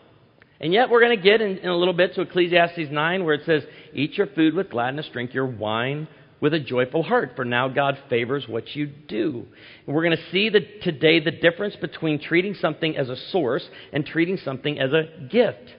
And 0.60 0.74
yet, 0.74 0.90
we're 0.90 1.00
going 1.00 1.16
to 1.16 1.24
get 1.24 1.42
in, 1.42 1.60
in, 1.60 1.70
a 1.70 1.78
little 1.78 1.94
bit 1.94 2.16
to 2.16 2.22
Ecclesiastes 2.22 2.92
9, 2.92 3.24
where 3.24 3.36
it 3.36 3.46
says, 3.46 3.64
Eat 3.94 4.18
your 4.18 4.28
food 4.28 4.56
with 4.56 4.72
gladness, 4.72 5.08
drink 5.14 5.34
your 5.34 5.46
wine 5.46 6.08
with 6.42 6.54
a 6.54 6.60
joyful 6.60 7.04
heart, 7.04 7.34
for 7.36 7.46
now 7.46 7.68
God 7.68 8.00
favors 8.10 8.48
what 8.48 8.76
you 8.76 8.88
do. 8.88 9.46
And 9.86 9.96
we're 9.96 10.04
going 10.04 10.18
to 10.18 10.32
see 10.32 10.50
the, 10.50 10.62
today 10.82 11.20
the 11.20 11.32
difference 11.32 11.76
between 11.76 12.20
treating 12.20 12.56
something 12.56 12.98
as 12.98 13.10
a 13.10 13.16
source 13.32 13.68
and 13.94 14.06
treating 14.06 14.38
something 14.38 14.80
as 14.80 14.92
a 14.92 15.28
gift. 15.30 15.76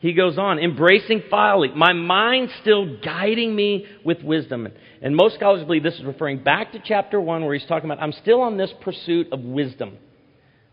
He 0.00 0.14
goes 0.14 0.38
on, 0.38 0.58
embracing 0.58 1.24
folly, 1.30 1.68
my 1.76 1.92
mind 1.92 2.48
still 2.62 2.98
guiding 3.00 3.54
me 3.54 3.84
with 4.02 4.22
wisdom. 4.22 4.66
And 5.02 5.14
most 5.14 5.34
scholars 5.34 5.62
believe 5.64 5.82
this 5.82 5.96
is 5.96 6.04
referring 6.04 6.42
back 6.42 6.72
to 6.72 6.82
chapter 6.82 7.20
1, 7.20 7.44
where 7.44 7.54
he's 7.54 7.66
talking 7.66 7.90
about, 7.90 8.02
I'm 8.02 8.12
still 8.12 8.40
on 8.40 8.56
this 8.56 8.72
pursuit 8.80 9.28
of 9.30 9.40
wisdom. 9.40 9.98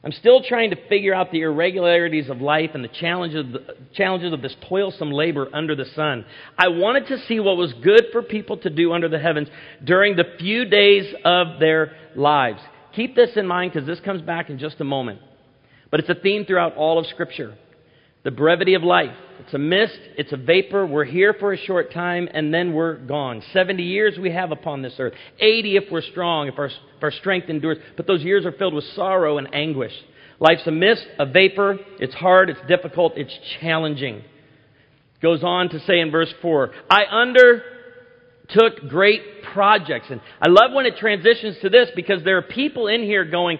I'm 0.01 0.13
still 0.13 0.41
trying 0.41 0.69
to 0.69 0.77
figure 0.87 1.13
out 1.13 1.31
the 1.31 1.41
irregularities 1.41 2.29
of 2.29 2.39
life 2.39 2.69
and 2.73 2.85
the 2.85 2.87
challenges, 2.87 3.45
the 3.51 3.75
challenges 3.93 4.31
of 4.31 4.41
this 4.41 4.55
toilsome 4.69 5.11
labor 5.11 5.49
under 5.53 5.75
the 5.75 5.85
sun. 5.93 6.23
I 6.57 6.69
wanted 6.69 7.07
to 7.07 7.17
see 7.27 7.41
what 7.41 7.57
was 7.57 7.73
good 7.83 8.05
for 8.13 8.21
people 8.21 8.55
to 8.57 8.69
do 8.69 8.93
under 8.93 9.09
the 9.09 9.19
heavens 9.19 9.49
during 9.83 10.15
the 10.15 10.23
few 10.39 10.63
days 10.63 11.13
of 11.25 11.59
their 11.59 11.97
lives. 12.15 12.61
Keep 12.95 13.17
this 13.17 13.31
in 13.35 13.45
mind 13.45 13.73
because 13.73 13.85
this 13.85 13.99
comes 13.99 14.21
back 14.21 14.49
in 14.49 14.57
just 14.57 14.79
a 14.79 14.85
moment. 14.85 15.19
But 15.91 15.99
it's 15.99 16.09
a 16.09 16.15
theme 16.15 16.45
throughout 16.45 16.77
all 16.77 16.97
of 16.97 17.07
Scripture 17.07 17.57
the 18.23 18.31
brevity 18.31 18.73
of 18.73 18.83
life. 18.83 19.15
It's 19.39 19.53
a 19.53 19.59
mist, 19.59 19.99
it's 20.17 20.33
a 20.33 20.37
vapor. 20.37 20.85
We're 20.85 21.05
here 21.05 21.33
for 21.39 21.53
a 21.53 21.57
short 21.57 21.93
time 21.93 22.27
and 22.33 22.53
then 22.53 22.73
we're 22.73 22.95
gone. 22.95 23.43
70 23.53 23.83
years 23.83 24.17
we 24.19 24.31
have 24.31 24.51
upon 24.51 24.81
this 24.81 24.95
earth. 24.99 25.13
80 25.39 25.77
if 25.77 25.83
we're 25.91 26.01
strong, 26.01 26.47
if 26.47 26.57
our, 26.57 26.65
if 26.65 27.03
our 27.03 27.11
strength 27.11 27.49
endures. 27.49 27.77
But 27.95 28.07
those 28.07 28.23
years 28.23 28.45
are 28.45 28.51
filled 28.51 28.73
with 28.73 28.83
sorrow 28.95 29.37
and 29.37 29.53
anguish. 29.53 29.93
Life's 30.39 30.67
a 30.67 30.71
mist, 30.71 31.05
a 31.19 31.25
vapor. 31.25 31.77
It's 31.99 32.13
hard, 32.13 32.49
it's 32.49 32.59
difficult, 32.67 33.13
it's 33.15 33.33
challenging. 33.59 34.23
Goes 35.21 35.43
on 35.43 35.69
to 35.69 35.79
say 35.81 35.99
in 35.99 36.11
verse 36.11 36.33
4, 36.41 36.71
I 36.89 37.03
undertook 37.05 38.89
great 38.89 39.21
projects. 39.53 40.07
And 40.09 40.21
I 40.41 40.49
love 40.49 40.73
when 40.73 40.85
it 40.85 40.97
transitions 40.97 41.57
to 41.61 41.69
this 41.69 41.89
because 41.95 42.23
there 42.23 42.37
are 42.37 42.43
people 42.43 42.87
in 42.87 43.01
here 43.01 43.25
going 43.25 43.57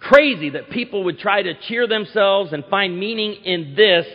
crazy 0.00 0.50
that 0.50 0.70
people 0.70 1.04
would 1.04 1.18
try 1.18 1.42
to 1.42 1.54
cheer 1.68 1.86
themselves 1.86 2.52
and 2.52 2.64
find 2.66 2.98
meaning 2.98 3.34
in 3.44 3.74
this, 3.76 4.06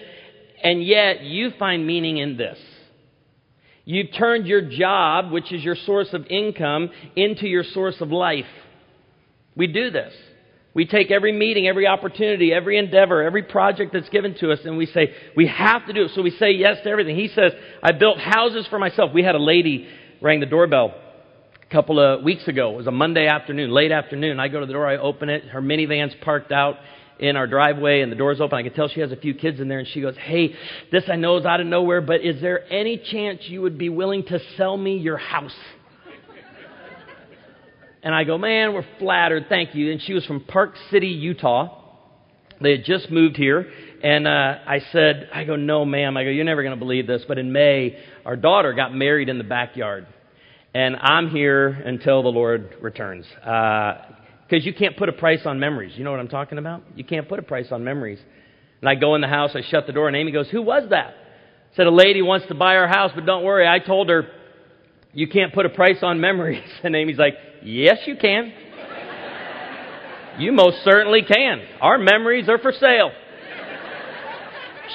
and 0.64 0.84
yet 0.84 1.22
you 1.22 1.52
find 1.58 1.86
meaning 1.86 2.18
in 2.18 2.38
this. 2.38 2.58
You've 3.86 4.14
turned 4.18 4.48
your 4.48 4.62
job, 4.62 5.32
which 5.32 5.54
is 5.54 5.64
your 5.64 5.76
source 5.86 6.10
of 6.14 6.26
income, 6.28 6.90
into 7.16 7.48
your 7.48 7.64
source 7.64 8.02
of 8.02 8.10
life. 8.10 8.46
We 9.56 9.68
do 9.68 9.92
this. 9.92 10.14
We 10.74 10.86
take 10.86 11.12
every 11.12 11.32
meeting, 11.32 11.68
every 11.68 11.88
opportunity, 11.88 12.52
every 12.52 12.78
endeavor, 12.78 13.22
every 13.22 13.44
project 13.44 13.94
that's 13.94 14.10
given 14.10 14.36
to 14.40 14.52
us, 14.52 14.60
and 14.66 14.76
we 14.76 14.88
say, 14.88 15.14
we 15.38 15.48
have 15.48 15.86
to 15.86 15.94
do 15.94 16.06
it. 16.06 16.12
So 16.16 16.22
we 16.22 16.32
say 16.32 16.52
yes 16.52 16.78
to 16.84 16.90
everything. 16.90 17.16
He 17.16 17.30
says, 17.30 17.54
I 17.82 17.94
built 17.94 18.20
houses 18.20 18.68
for 18.70 18.80
myself. 18.80 19.12
We 19.14 19.24
had 19.24 19.36
a 19.36 19.42
lady 19.42 19.88
rang 20.20 20.42
the 20.42 20.48
doorbell 20.48 20.94
a 21.68 21.72
couple 21.72 22.00
of 22.00 22.24
weeks 22.24 22.48
ago. 22.48 22.74
It 22.74 22.78
was 22.78 22.88
a 22.88 22.92
Monday 22.92 23.28
afternoon, 23.28 23.72
late 23.72 23.92
afternoon. 23.92 24.40
I 24.40 24.48
go 24.48 24.60
to 24.60 24.66
the 24.66 24.74
door, 24.74 24.88
I 24.88 24.98
open 24.98 25.30
it. 25.30 25.46
Her 25.46 25.62
minivan's 25.62 26.14
parked 26.22 26.52
out 26.52 26.78
in 27.20 27.36
our 27.36 27.48
driveway, 27.48 28.02
and 28.02 28.12
the 28.12 28.16
door's 28.16 28.42
open. 28.42 28.58
I 28.58 28.64
can 28.64 28.74
tell 28.74 28.88
she 28.90 29.00
has 29.00 29.12
a 29.12 29.16
few 29.16 29.34
kids 29.34 29.60
in 29.60 29.68
there, 29.68 29.80
and 29.80 29.88
she 29.88 30.02
goes, 30.02 30.16
Hey, 30.18 30.54
this 30.92 31.04
I 31.08 31.16
know 31.16 31.38
is 31.38 31.46
out 31.46 31.62
of 31.62 31.68
nowhere, 31.68 32.02
but 32.02 32.22
is 32.22 32.42
there 32.42 32.72
any 32.72 32.98
chance 32.98 33.42
you 33.44 33.62
would 33.62 33.78
be 33.78 33.90
willing 33.90 34.24
to 34.26 34.40
sell 34.58 34.76
me 34.76 34.98
your 34.98 35.18
house? 35.18 35.56
And 38.06 38.14
I 38.14 38.24
go, 38.24 38.38
man, 38.38 38.76
we're 38.76 38.86
flattered. 39.00 39.48
Thank 39.50 39.74
you. 39.74 39.92
And 39.92 40.00
she 40.00 40.14
was 40.14 40.24
from 40.28 40.42
Park 40.42 40.76
City, 40.92 41.08
Utah. 41.08 41.82
They 42.62 42.70
had 42.78 42.86
just 42.86 43.10
moved 43.10 43.36
here. 43.36 43.68
And 44.04 44.28
uh, 44.28 44.60
I 44.68 44.80
said, 44.92 45.28
I 45.34 45.44
go, 45.44 45.56
no, 45.56 45.86
ma'am. 45.86 46.16
I 46.16 46.24
go, 46.24 46.30
you're 46.30 46.46
never 46.46 46.62
going 46.62 46.76
to 46.76 46.80
believe 46.80 47.08
this. 47.08 47.24
But 47.28 47.40
in 47.40 47.52
May, 47.52 47.98
our 48.24 48.36
daughter 48.36 48.74
got 48.74 48.94
married 48.94 49.28
in 49.28 49.40
the 49.40 49.44
backyard. 49.44 50.06
And 50.76 50.98
I'm 50.98 51.30
here 51.30 51.70
until 51.70 52.22
the 52.22 52.28
Lord 52.28 52.76
returns. 52.82 53.26
Because 53.34 54.02
uh, 54.52 54.58
you 54.58 54.74
can't 54.74 54.98
put 54.98 55.08
a 55.08 55.14
price 55.14 55.40
on 55.46 55.58
memories. 55.58 55.94
You 55.96 56.04
know 56.04 56.12
what 56.12 56.20
I'm 56.20 56.28
talking 56.28 56.58
about? 56.58 56.84
You 56.98 57.06
can't 57.06 57.30
put 57.30 57.40
a 57.40 57.44
price 57.44 57.68
on 57.72 57.86
memories. 57.86 58.20
And 58.82 58.90
I 58.90 58.96
go 58.96 59.16
in 59.16 59.22
the 59.22 59.28
house, 59.28 59.52
I 59.56 59.62
shut 59.62 59.88
the 59.88 59.94
door, 59.94 60.10
and 60.10 60.18
Amy 60.18 60.34
goes, 60.34 60.50
Who 60.50 60.62
was 60.62 60.90
that? 60.90 61.14
I 61.72 61.76
said, 61.78 61.88
A 61.88 61.92
lady 61.92 62.22
wants 62.22 62.48
to 62.50 62.56
buy 62.56 62.76
our 62.76 62.90
house, 62.90 63.12
but 63.16 63.26
don't 63.26 63.46
worry. 63.46 63.66
I 63.66 63.80
told 63.80 64.10
her, 64.10 64.28
You 65.14 65.30
can't 65.30 65.54
put 65.54 65.66
a 65.66 65.70
price 65.70 66.00
on 66.02 66.20
memories. 66.20 66.70
And 66.84 66.94
Amy's 66.94 67.18
like, 67.18 67.36
Yes, 67.64 68.00
you 68.06 68.18
can. 68.18 68.52
You 70.40 70.52
most 70.52 70.84
certainly 70.84 71.22
can. 71.22 71.62
Our 71.80 71.98
memories 71.98 72.50
are 72.50 72.58
for 72.58 72.74
sale. 72.74 73.12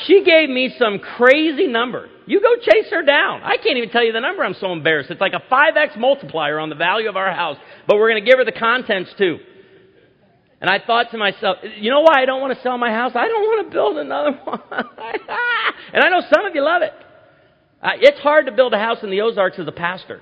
She 0.07 0.25
gave 0.25 0.51
me 0.51 0.75
some 0.79 0.99
crazy 0.99 1.67
number. 1.67 2.11
You 2.31 2.41
go 2.41 2.55
chase 2.63 2.89
her 2.93 3.03
down. 3.03 3.43
I 3.43 3.57
can't 3.57 3.77
even 3.77 3.91
tell 3.91 4.05
you 4.05 4.13
the 4.13 4.21
number. 4.21 4.45
I'm 4.45 4.55
so 4.55 4.73
embarrassed. 4.73 5.11
It's 5.11 5.21
like 5.21 5.33
a 5.33 5.43
5x 5.53 5.99
multiplier 5.99 6.61
on 6.61 6.69
the 6.69 6.77
value 6.77 7.09
of 7.09 7.17
our 7.17 7.35
house, 7.35 7.57
but 7.89 7.97
we're 7.97 8.09
going 8.09 8.25
to 8.25 8.31
give 8.31 8.39
her 8.39 8.45
the 8.45 8.53
contents 8.57 9.13
too. 9.19 9.39
And 10.61 10.71
I 10.71 10.79
thought 10.79 11.11
to 11.11 11.19
myself, 11.19 11.57
you 11.81 11.91
know 11.91 12.03
why 12.03 12.23
I 12.23 12.27
don't 12.27 12.41
want 12.41 12.57
to 12.57 12.63
sell 12.63 12.79
my 12.79 12.93
house? 12.93 13.15
I 13.17 13.27
don't 13.27 13.43
want 13.43 13.67
to 13.67 13.73
build 13.73 13.97
another 13.97 14.31
one. 14.45 14.61
and 14.71 16.05
I 16.05 16.09
know 16.09 16.21
some 16.33 16.47
of 16.47 16.55
you 16.55 16.63
love 16.63 16.83
it. 16.83 16.93
Uh, 17.83 17.89
it's 18.01 18.21
hard 18.21 18.47
to 18.47 18.53
build 18.53 18.75
a 18.75 18.79
house 18.79 18.99
in 19.03 19.11
the 19.11 19.23
Ozarks 19.23 19.59
as 19.59 19.67
a 19.67 19.73
pastor. 19.73 20.21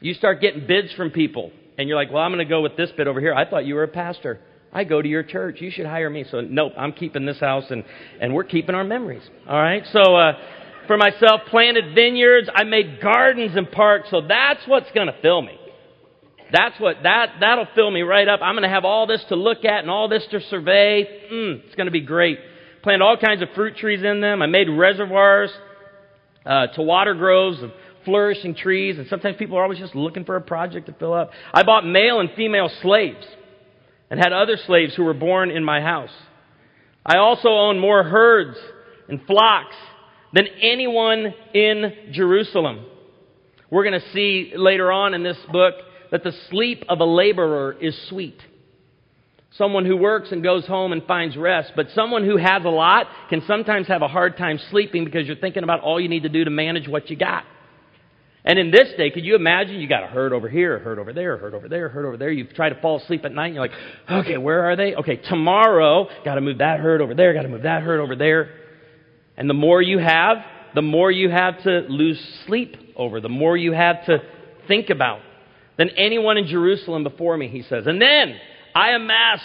You 0.00 0.14
start 0.14 0.40
getting 0.40 0.66
bids 0.66 0.92
from 0.94 1.10
people, 1.10 1.52
and 1.78 1.88
you're 1.88 1.96
like, 1.96 2.10
well, 2.10 2.24
I'm 2.24 2.32
going 2.32 2.44
to 2.44 2.50
go 2.50 2.60
with 2.60 2.76
this 2.76 2.90
bid 2.96 3.06
over 3.06 3.20
here. 3.20 3.34
I 3.34 3.48
thought 3.48 3.66
you 3.66 3.76
were 3.76 3.84
a 3.84 3.88
pastor. 3.88 4.40
I 4.72 4.82
go 4.82 5.00
to 5.00 5.08
your 5.08 5.22
church. 5.22 5.60
You 5.60 5.70
should 5.70 5.86
hire 5.86 6.10
me. 6.10 6.24
So, 6.28 6.40
nope, 6.40 6.72
I'm 6.76 6.92
keeping 6.92 7.24
this 7.24 7.38
house, 7.38 7.66
and, 7.70 7.84
and 8.20 8.34
we're 8.34 8.42
keeping 8.42 8.74
our 8.74 8.82
memories. 8.82 9.22
All 9.46 9.62
right? 9.62 9.84
So, 9.92 10.16
uh, 10.16 10.32
for 10.86 10.96
myself, 10.96 11.42
planted 11.50 11.94
vineyards. 11.94 12.48
I 12.54 12.64
made 12.64 13.00
gardens 13.00 13.56
and 13.56 13.70
parks. 13.70 14.10
So, 14.10 14.22
that's 14.26 14.60
what's 14.66 14.90
going 14.92 15.08
to 15.08 15.16
fill 15.22 15.42
me. 15.42 15.58
That's 16.52 16.78
what, 16.78 16.96
that, 17.02 17.36
that'll 17.40 17.68
fill 17.74 17.90
me 17.90 18.02
right 18.02 18.28
up. 18.28 18.40
I'm 18.42 18.54
going 18.54 18.68
to 18.68 18.68
have 18.68 18.84
all 18.84 19.06
this 19.06 19.24
to 19.30 19.36
look 19.36 19.64
at 19.64 19.80
and 19.80 19.90
all 19.90 20.08
this 20.08 20.24
to 20.30 20.40
survey. 20.42 21.08
Mm, 21.32 21.64
it's 21.64 21.74
going 21.74 21.86
to 21.86 21.92
be 21.92 22.02
great. 22.02 22.38
Planted 22.82 23.02
all 23.02 23.16
kinds 23.16 23.40
of 23.40 23.48
fruit 23.54 23.76
trees 23.76 24.02
in 24.04 24.20
them. 24.20 24.42
I 24.42 24.46
made 24.46 24.68
reservoirs 24.68 25.50
uh, 26.44 26.66
to 26.68 26.82
water 26.82 27.14
groves 27.14 27.62
of 27.62 27.70
flourishing 28.04 28.54
trees, 28.54 28.98
and 28.98 29.06
sometimes 29.08 29.36
people 29.38 29.56
are 29.56 29.62
always 29.62 29.78
just 29.78 29.94
looking 29.94 30.24
for 30.24 30.36
a 30.36 30.40
project 30.40 30.86
to 30.86 30.92
fill 30.92 31.14
up. 31.14 31.30
I 31.54 31.62
bought 31.62 31.86
male 31.86 32.20
and 32.20 32.30
female 32.36 32.70
slaves 32.82 33.24
and 34.10 34.20
had 34.20 34.32
other 34.32 34.58
slaves 34.66 34.94
who 34.94 35.04
were 35.04 35.14
born 35.14 35.50
in 35.50 35.64
my 35.64 35.80
house. 35.80 36.10
I 37.06 37.16
also 37.16 37.48
owned 37.48 37.80
more 37.80 38.02
herds 38.02 38.58
and 39.08 39.24
flocks 39.26 39.76
than 40.32 40.46
anyone 40.60 41.34
in 41.54 41.92
Jerusalem. 42.12 42.86
We're 43.70 43.84
going 43.84 44.00
to 44.00 44.12
see 44.12 44.52
later 44.56 44.92
on 44.92 45.14
in 45.14 45.22
this 45.22 45.38
book 45.50 45.74
that 46.10 46.22
the 46.22 46.32
sleep 46.50 46.84
of 46.88 47.00
a 47.00 47.04
laborer 47.04 47.72
is 47.80 47.98
sweet. 48.08 48.38
Someone 49.56 49.84
who 49.84 49.96
works 49.96 50.32
and 50.32 50.42
goes 50.42 50.66
home 50.66 50.92
and 50.92 51.02
finds 51.04 51.36
rest, 51.36 51.72
but 51.76 51.86
someone 51.94 52.24
who 52.24 52.38
has 52.38 52.64
a 52.64 52.70
lot 52.70 53.06
can 53.28 53.42
sometimes 53.46 53.86
have 53.88 54.00
a 54.00 54.08
hard 54.08 54.38
time 54.38 54.58
sleeping 54.70 55.04
because 55.04 55.26
you're 55.26 55.36
thinking 55.36 55.62
about 55.62 55.80
all 55.80 56.00
you 56.00 56.08
need 56.08 56.22
to 56.22 56.30
do 56.30 56.44
to 56.44 56.50
manage 56.50 56.88
what 56.88 57.10
you 57.10 57.16
got. 57.16 57.44
And 58.44 58.58
in 58.58 58.70
this 58.70 58.88
day, 58.96 59.10
could 59.10 59.24
you 59.24 59.36
imagine 59.36 59.76
you 59.76 59.88
got 59.88 60.02
a 60.02 60.06
herd 60.06 60.32
over 60.32 60.48
here, 60.48 60.76
a 60.76 60.80
herd 60.80 60.98
over 60.98 61.12
there, 61.12 61.34
a 61.34 61.38
herd 61.38 61.54
over 61.54 61.68
there, 61.68 61.86
a 61.86 61.90
herd 61.90 62.06
over 62.06 62.16
there. 62.16 62.30
You 62.30 62.46
try 62.46 62.70
to 62.70 62.80
fall 62.80 63.00
asleep 63.00 63.24
at 63.24 63.32
night 63.32 63.48
and 63.48 63.54
you're 63.54 63.64
like, 63.64 63.76
okay, 64.10 64.36
where 64.36 64.64
are 64.64 64.74
they? 64.74 64.94
Okay, 64.96 65.16
tomorrow, 65.16 66.08
got 66.24 66.34
to 66.36 66.40
move 66.40 66.58
that 66.58 66.80
herd 66.80 67.00
over 67.00 67.14
there, 67.14 67.34
got 67.34 67.42
to 67.42 67.48
move 67.48 67.62
that 67.62 67.82
herd 67.82 68.00
over 68.00 68.16
there. 68.16 68.61
And 69.36 69.48
the 69.48 69.54
more 69.54 69.80
you 69.80 69.98
have, 69.98 70.38
the 70.74 70.82
more 70.82 71.10
you 71.10 71.30
have 71.30 71.62
to 71.62 71.86
lose 71.88 72.20
sleep 72.46 72.76
over, 72.96 73.20
the 73.20 73.28
more 73.28 73.56
you 73.56 73.72
have 73.72 74.04
to 74.06 74.18
think 74.68 74.90
about 74.90 75.20
than 75.78 75.90
anyone 75.90 76.36
in 76.38 76.46
Jerusalem 76.46 77.02
before 77.02 77.36
me, 77.36 77.48
he 77.48 77.62
says. 77.62 77.86
And 77.86 78.00
then 78.00 78.36
I 78.74 78.90
amassed 78.90 79.44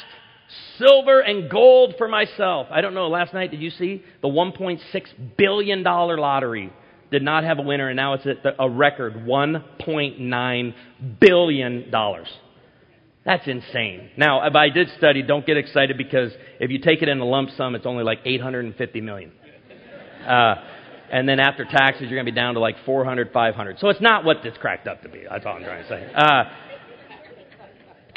silver 0.77 1.20
and 1.20 1.50
gold 1.50 1.96
for 1.98 2.08
myself. 2.08 2.67
I 2.70 2.82
don't 2.82 2.94
know, 2.94 3.08
last 3.08 3.34
night, 3.34 3.51
did 3.51 3.62
you 3.62 3.70
see 3.72 4.03
the 4.22 4.27
$1.6 4.27 4.79
billion 5.38 5.84
lottery? 5.84 6.72
did 7.12 7.24
not 7.24 7.44
have 7.44 7.60
a 7.60 7.62
winner, 7.62 7.89
and 7.89 7.96
now 7.96 8.13
it's 8.13 8.25
at 8.25 8.56
a 8.60 8.70
record 8.70 9.15
$1.9 9.15 10.74
billion. 11.20 11.91
That's 13.25 13.48
insane. 13.48 14.10
Now, 14.17 14.46
if 14.46 14.56
I 14.56 14.70
did 14.70 14.89
study, 14.98 15.22
don't 15.22 15.46
get 15.46 15.58
excited 15.58 15.98
because 15.98 16.32
if 16.60 16.72
you 16.72 16.79
take 16.79 17.01
it 17.01 17.10
in 17.10 17.20
a 17.20 17.25
lump 17.25 17.50
sum, 17.58 17.75
it's 17.75 17.86
only 17.86 18.03
like 18.03 18.20
850 18.25 19.01
million. 19.01 19.32
Uh, 20.27 20.55
and 21.12 21.27
then 21.27 21.39
after 21.39 21.63
taxes, 21.63 22.01
you're 22.01 22.17
going 22.17 22.25
to 22.25 22.31
be 22.31 22.36
down 22.36 22.55
to 22.55 22.60
like 22.60 22.75
400, 22.86 23.31
500. 23.31 23.79
So 23.79 23.89
it's 23.89 24.01
not 24.01 24.25
what 24.25 24.46
it's 24.46 24.57
cracked 24.57 24.88
up 24.88 25.01
to 25.03 25.10
be. 25.10 25.24
That's 25.29 25.46
all 25.46 25.53
I'm 25.53 25.63
trying 25.63 25.84
to 25.84 25.89
say. 25.89 26.12
Uh, 26.13 26.43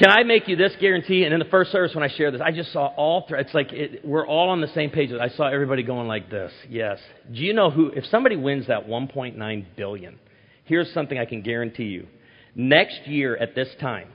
can 0.01 0.11
I 0.11 0.23
make 0.23 0.49
you 0.49 0.57
this 0.57 0.73
guarantee? 0.81 1.25
And 1.25 1.35
in 1.35 1.39
the 1.39 1.47
first 1.47 1.71
service, 1.73 1.95
when 1.95 2.03
I 2.03 2.09
shared 2.09 2.33
this, 2.33 2.41
I 2.43 2.53
just 2.53 2.73
saw 2.73 2.87
all 2.97 3.27
three. 3.29 3.41
It's 3.41 3.53
like 3.53 3.73
it, 3.73 4.05
we're 4.05 4.27
all 4.27 4.49
on 4.49 4.63
the 4.63 4.69
same 4.69 4.91
page. 4.91 5.11
I 5.13 5.29
saw 5.29 5.47
everybody 5.47 5.83
going 5.83 6.09
like 6.09 6.31
this. 6.31 6.53
Yes. 6.69 6.99
Do 7.31 7.41
you 7.41 7.53
know 7.53 7.71
who? 7.71 7.89
If 7.89 8.07
somebody 8.07 8.37
wins 8.37 8.69
that 8.69 8.87
1.9 8.87 9.67
billion, 9.77 10.19
here's 10.65 10.91
something 10.95 11.19
I 11.19 11.27
can 11.27 11.43
guarantee 11.43 11.85
you. 11.85 12.07
Next 12.55 13.07
year 13.07 13.37
at 13.37 13.55
this 13.55 13.69
time, 13.79 14.09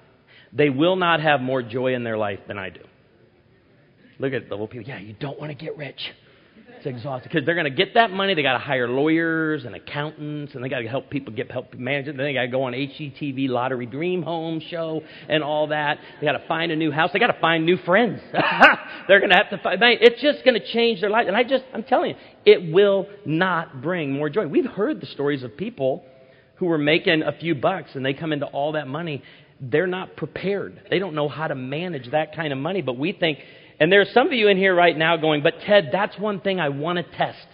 they 0.51 0.69
will 0.69 0.95
not 0.95 1.21
have 1.21 1.39
more 1.39 1.61
joy 1.61 1.93
in 1.93 2.03
their 2.03 2.17
life 2.17 2.39
than 2.47 2.57
I 2.57 2.71
do. 2.71 2.81
Look 4.17 4.33
at 4.33 4.49
the 4.49 4.55
little 4.55 4.67
people. 4.67 4.87
Yeah, 4.87 4.99
you 4.99 5.13
don't 5.13 5.39
want 5.39 5.51
to 5.51 5.65
get 5.65 5.77
rich. 5.77 5.99
It's 6.85 6.97
exhausting 6.97 7.31
because 7.33 7.47
they're 7.47 7.55
going 7.55 7.65
to 7.65 7.71
get 7.71 7.95
that 7.95 8.11
money. 8.11 8.35
They 8.35 8.43
got 8.43 8.53
to 8.53 8.59
hire 8.59 8.87
lawyers 8.87 9.65
and 9.65 9.73
accountants, 9.73 10.53
and 10.53 10.63
they 10.63 10.69
got 10.69 10.79
to 10.79 10.87
help 10.87 11.09
people 11.09 11.33
get 11.33 11.51
help 11.51 11.73
manage 11.73 12.07
it. 12.07 12.15
Then 12.15 12.27
they 12.27 12.33
got 12.33 12.41
to 12.41 12.47
go 12.47 12.63
on 12.63 12.73
HGTV 12.73 13.49
Lottery 13.49 13.87
Dream 13.87 14.21
Home 14.21 14.59
show 14.69 15.01
and 15.27 15.43
all 15.43 15.67
that. 15.67 15.97
They 16.19 16.27
got 16.27 16.33
to 16.33 16.47
find 16.47 16.71
a 16.71 16.75
new 16.75 16.91
house. 16.91 17.09
They 17.11 17.17
got 17.17 17.31
to 17.31 17.41
find 17.41 17.65
new 17.65 17.77
friends. 17.77 18.21
they're 19.07 19.19
going 19.19 19.31
to 19.31 19.35
have 19.35 19.49
to 19.49 19.57
find. 19.57 19.81
It's 19.81 20.21
just 20.21 20.45
going 20.45 20.59
to 20.59 20.73
change 20.73 21.01
their 21.01 21.09
life. 21.09 21.25
And 21.27 21.35
I 21.35 21.41
just, 21.41 21.63
I'm 21.73 21.81
telling 21.81 22.11
you, 22.11 22.15
it 22.45 22.71
will 22.71 23.07
not 23.25 23.81
bring 23.81 24.13
more 24.13 24.29
joy. 24.29 24.45
We've 24.45 24.69
heard 24.69 25.01
the 25.01 25.07
stories 25.07 25.41
of 25.41 25.57
people 25.57 26.03
who 26.57 26.67
were 26.67 26.77
making 26.77 27.23
a 27.23 27.31
few 27.31 27.55
bucks 27.55 27.89
and 27.95 28.05
they 28.05 28.13
come 28.13 28.31
into 28.31 28.45
all 28.45 28.73
that 28.73 28.87
money. 28.87 29.23
They're 29.59 29.87
not 29.87 30.17
prepared. 30.17 30.83
They 30.91 30.99
don't 30.99 31.15
know 31.15 31.29
how 31.29 31.47
to 31.47 31.55
manage 31.55 32.11
that 32.11 32.35
kind 32.35 32.53
of 32.53 32.59
money. 32.59 32.83
But 32.83 32.99
we 32.99 33.11
think 33.11 33.39
and 33.79 33.91
there 33.91 34.01
are 34.01 34.07
some 34.13 34.27
of 34.27 34.33
you 34.33 34.47
in 34.47 34.57
here 34.57 34.73
right 34.73 34.97
now 34.97 35.17
going, 35.17 35.43
but 35.43 35.55
Ted, 35.65 35.89
that's 35.91 36.17
one 36.17 36.39
thing 36.39 36.59
I 36.59 36.69
want 36.69 36.97
to 36.97 37.17
test. 37.17 37.47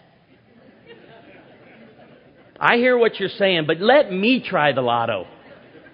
I 2.60 2.76
hear 2.76 2.96
what 2.96 3.20
you're 3.20 3.30
saying, 3.30 3.64
but 3.66 3.80
let 3.80 4.12
me 4.12 4.46
try 4.48 4.72
the 4.72 4.82
lotto. 4.82 5.26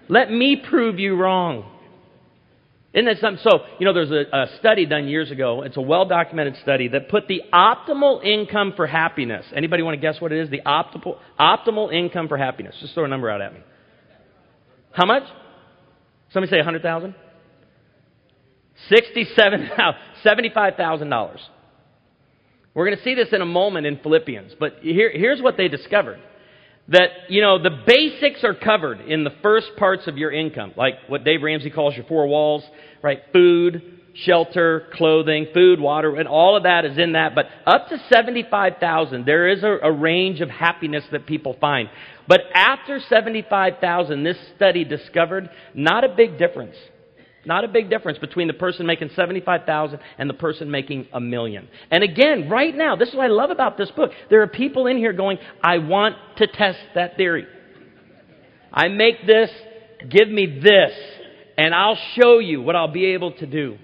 Let 0.09 0.29
me 0.29 0.61
prove 0.69 0.99
you 0.99 1.15
wrong. 1.15 1.71
Isn't 2.93 3.05
that 3.05 3.19
something? 3.19 3.41
So, 3.43 3.59
you 3.79 3.85
know, 3.85 3.93
there's 3.93 4.11
a, 4.11 4.35
a 4.35 4.57
study 4.59 4.85
done 4.85 5.07
years 5.07 5.29
ago. 5.31 5.61
It's 5.61 5.77
a 5.77 5.81
well 5.81 6.05
documented 6.05 6.55
study 6.61 6.87
that 6.89 7.09
put 7.09 7.27
the 7.27 7.41
optimal 7.53 8.23
income 8.23 8.73
for 8.75 8.87
happiness. 8.87 9.45
Anybody 9.55 9.83
want 9.83 9.95
to 9.95 10.01
guess 10.01 10.19
what 10.19 10.31
it 10.31 10.39
is? 10.39 10.49
The 10.49 10.61
optimal, 10.65 11.19
optimal 11.39 11.93
income 11.93 12.27
for 12.27 12.37
happiness. 12.37 12.75
Just 12.81 12.93
throw 12.93 13.05
a 13.05 13.07
number 13.07 13.29
out 13.29 13.41
at 13.41 13.53
me. 13.53 13.59
How 14.91 15.05
much? 15.05 15.23
Somebody 16.33 16.49
say 16.49 16.57
100,000? 16.57 17.13
Sixty-seven, 18.89 19.69
$75,000. 20.25 21.09
We're 21.09 21.37
We're 22.73 22.85
going 22.85 22.97
to 22.97 23.03
see 23.03 23.15
this 23.15 23.29
in 23.31 23.41
a 23.41 23.45
moment 23.45 23.85
in 23.85 23.97
Philippians, 23.97 24.53
but 24.59 24.77
here, 24.81 25.11
here's 25.13 25.41
what 25.41 25.57
they 25.57 25.67
discovered. 25.67 26.19
That, 26.89 27.09
you 27.27 27.41
know, 27.41 27.61
the 27.61 27.71
basics 27.85 28.45
are 28.45 28.53
covered 28.53 29.01
in 29.01 29.25
the 29.25 29.33
first 29.41 29.71
parts 29.77 30.07
of 30.07 30.17
your 30.17 30.31
income, 30.31 30.71
like 30.77 30.93
what 31.07 31.25
Dave 31.25 31.41
Ramsey 31.41 31.69
calls 31.69 31.95
your 31.95 32.05
four 32.05 32.27
walls, 32.27 32.63
right? 33.03 33.19
Food, 33.33 33.97
shelter, 34.23 34.87
clothing, 34.93 35.47
food, 35.53 35.79
water, 35.79 36.15
and 36.15 36.27
all 36.27 36.55
of 36.55 36.63
that 36.63 36.85
is 36.85 36.97
in 36.97 37.13
that. 37.13 37.35
But 37.35 37.45
up 37.65 37.89
to 37.89 37.97
75,000, 38.11 39.25
there 39.25 39.49
is 39.49 39.63
a, 39.63 39.77
a, 39.83 39.91
range 39.91 40.41
of 40.41 40.49
happiness 40.49 41.03
that 41.11 41.25
people 41.25 41.55
find. 41.59 41.89
But 42.27 42.41
after 42.53 42.99
75,000, 42.99 44.23
this 44.23 44.37
study 44.55 44.83
discovered 44.83 45.49
not 45.73 46.03
a 46.03 46.15
big 46.15 46.37
difference. 46.37 46.75
Not 47.47 47.63
a 47.63 47.69
big 47.69 47.89
difference 47.89 48.17
between 48.17 48.47
the 48.47 48.53
person 48.53 48.85
making 48.85 49.11
75,000 49.15 49.99
and 50.17 50.29
the 50.29 50.33
person 50.33 50.69
making 50.69 51.07
a 51.13 51.21
million. 51.21 51.69
And 51.89 52.03
again, 52.03 52.49
right 52.49 52.75
now, 52.75 52.97
this 52.97 53.07
is 53.07 53.15
what 53.15 53.23
I 53.23 53.29
love 53.29 53.51
about 53.51 53.77
this 53.77 53.89
book. 53.89 54.11
There 54.29 54.41
are 54.41 54.47
people 54.47 54.85
in 54.85 54.97
here 54.97 55.13
going, 55.13 55.37
I 55.63 55.77
want 55.77 56.17
to 56.39 56.47
test 56.47 56.77
that 56.95 57.15
theory. 57.15 57.47
I 58.73 58.89
make 58.89 59.25
this, 59.25 59.49
give 60.09 60.27
me 60.27 60.59
this, 60.61 60.91
and 61.57 61.73
I'll 61.73 61.97
show 62.19 62.39
you 62.39 62.61
what 62.61 62.75
I'll 62.75 62.91
be 62.91 63.13
able 63.13 63.31
to 63.31 63.45
do. 63.45 63.77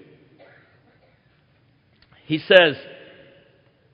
He 2.26 2.38
says, 2.40 2.76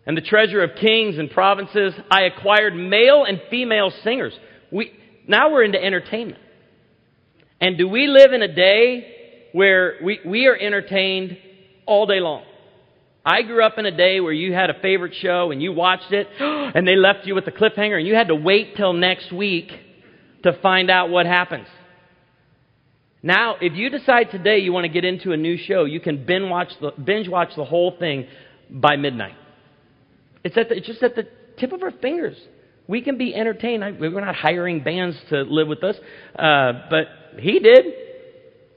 and 0.05 0.17
the 0.17 0.21
treasure 0.21 0.65
of 0.65 0.71
kings 0.81 1.17
and 1.17 1.31
provinces, 1.31 1.95
I 2.11 2.23
acquired 2.23 2.75
male 2.75 3.25
and 3.25 3.41
female 3.51 3.93
singers. 4.03 4.33
We, 4.73 4.91
now 5.29 5.53
we're 5.53 5.63
into 5.63 5.81
entertainment. 5.81 6.41
And 7.61 7.79
do 7.79 7.89
we 7.89 8.09
live 8.09 8.33
in 8.33 8.43
a 8.43 8.53
day 8.53 9.19
where 9.53 9.97
we, 10.03 10.21
we 10.25 10.47
are 10.47 10.57
entertained 10.57 11.39
all 11.87 12.07
day 12.07 12.21
long? 12.21 12.45
I 13.25 13.43
grew 13.43 13.65
up 13.65 13.79
in 13.79 13.85
a 13.85 13.95
day 13.95 14.21
where 14.21 14.33
you 14.33 14.53
had 14.55 14.71
a 14.71 14.81
favorite 14.81 15.15
show 15.21 15.51
and 15.51 15.63
you 15.63 15.73
watched 15.73 16.13
it 16.13 16.27
and 16.41 16.87
they 16.87 16.97
left 16.97 17.27
you 17.27 17.35
with 17.35 17.47
a 17.47 17.53
cliffhanger 17.53 17.99
and 17.99 18.07
you 18.07 18.15
had 18.15 18.29
to 18.29 18.35
wait 18.35 18.77
till 18.77 18.93
next 18.93 19.33
week 19.33 19.71
to 20.43 20.59
find 20.63 20.91
out 20.91 21.11
what 21.11 21.27
happens. 21.27 21.67
Now, 23.23 23.57
if 23.61 23.75
you 23.75 23.91
decide 23.91 24.31
today 24.31 24.59
you 24.59 24.73
want 24.73 24.85
to 24.85 24.89
get 24.89 25.05
into 25.05 25.33
a 25.33 25.37
new 25.37 25.59
show, 25.59 25.85
you 25.85 26.01
can 26.01 26.25
binge 26.25 26.49
watch 26.49 26.71
the, 26.81 26.93
binge 26.93 27.29
watch 27.29 27.51
the 27.55 27.67
whole 27.67 27.97
thing 27.99 28.27
by 28.71 28.97
midnight. 28.97 29.35
It's, 30.43 30.57
at 30.57 30.71
the, 30.71 30.77
it's 30.77 30.87
just 30.87 31.03
at 31.03 31.15
the 31.15 31.29
tip 31.59 31.73
of 31.73 31.83
our 31.83 31.91
fingers. 31.91 32.37
We 32.89 33.03
can 33.03 33.19
be 33.19 33.35
entertained. 33.35 34.01
We're 34.01 34.25
not 34.25 34.35
hiring 34.35 34.83
bands 34.83 35.17
to 35.29 35.43
live 35.43 35.69
with 35.69 35.85
us, 35.85 35.97
uh, 36.37 36.89
but 36.89 37.07
he 37.39 37.59
did. 37.59 37.85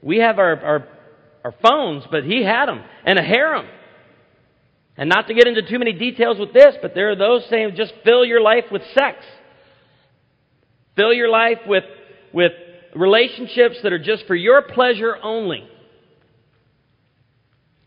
We 0.04 0.18
have 0.18 0.38
our, 0.38 0.60
our, 0.60 0.88
our 1.44 1.54
phones, 1.62 2.04
but 2.10 2.24
he 2.24 2.44
had 2.44 2.66
them, 2.66 2.84
and 3.06 3.18
a 3.18 3.22
harem. 3.22 3.66
And 4.98 5.08
not 5.08 5.28
to 5.28 5.34
get 5.34 5.48
into 5.48 5.62
too 5.62 5.78
many 5.78 5.94
details 5.94 6.38
with 6.38 6.52
this, 6.52 6.76
but 6.82 6.94
there 6.94 7.10
are 7.10 7.16
those 7.16 7.46
saying 7.48 7.72
just 7.74 7.94
fill 8.04 8.24
your 8.24 8.42
life 8.42 8.64
with 8.70 8.82
sex. 8.92 9.24
Fill 10.94 11.14
your 11.14 11.30
life 11.30 11.58
with, 11.66 11.84
with 12.34 12.52
relationships 12.94 13.76
that 13.82 13.94
are 13.94 13.98
just 13.98 14.26
for 14.26 14.34
your 14.34 14.60
pleasure 14.62 15.16
only. 15.22 15.66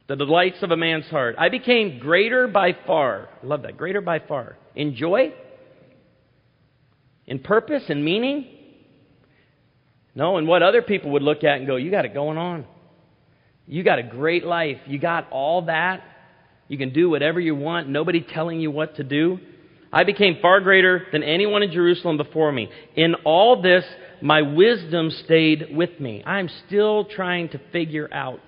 The 0.08 0.16
delights 0.16 0.64
of 0.64 0.72
a 0.72 0.78
man's 0.78 1.06
heart. 1.06 1.36
I 1.38 1.50
became 1.50 2.00
greater 2.00 2.48
by 2.48 2.76
far. 2.88 3.30
I 3.44 3.46
love 3.46 3.62
that. 3.62 3.78
Greater 3.78 4.02
by 4.02 4.20
far. 4.20 4.58
In 4.76 4.96
joy? 4.96 5.34
In 7.28 7.40
purpose 7.40 7.84
and 7.90 8.04
meaning? 8.04 8.57
No, 10.18 10.38
and 10.38 10.48
what 10.48 10.64
other 10.64 10.82
people 10.82 11.12
would 11.12 11.22
look 11.22 11.44
at 11.44 11.60
and 11.60 11.68
go, 11.68 11.76
You 11.76 11.92
got 11.92 12.06
it 12.06 12.16
going 12.16 12.40
on. 12.40 12.66
You 13.68 13.84
got 13.84 14.00
a 14.00 14.04
great 14.04 14.44
life. 14.44 14.80
You 14.88 14.98
got 14.98 15.30
all 15.30 15.68
that. 15.68 16.02
You 16.68 16.80
can 16.80 16.92
do 16.92 17.08
whatever 17.08 17.40
you 17.40 17.54
want, 17.54 17.88
nobody 17.88 18.22
telling 18.22 18.60
you 18.60 18.72
what 18.72 18.96
to 18.96 19.04
do. 19.04 19.38
I 19.94 20.06
became 20.06 20.40
far 20.42 20.60
greater 20.60 21.06
than 21.12 21.22
anyone 21.22 21.62
in 21.62 21.72
Jerusalem 21.72 22.18
before 22.18 22.52
me. 22.52 22.68
In 22.96 23.13
all 23.26 23.62
this, 23.62 23.86
my 24.20 24.41
wisdom 24.41 25.12
stayed 25.12 25.68
with 25.72 26.00
me. 26.00 26.24
I'm 26.26 26.50
still 26.65 27.06
trying 27.06 27.50
to 27.50 27.62
figure 27.72 28.10
out. 28.12 28.41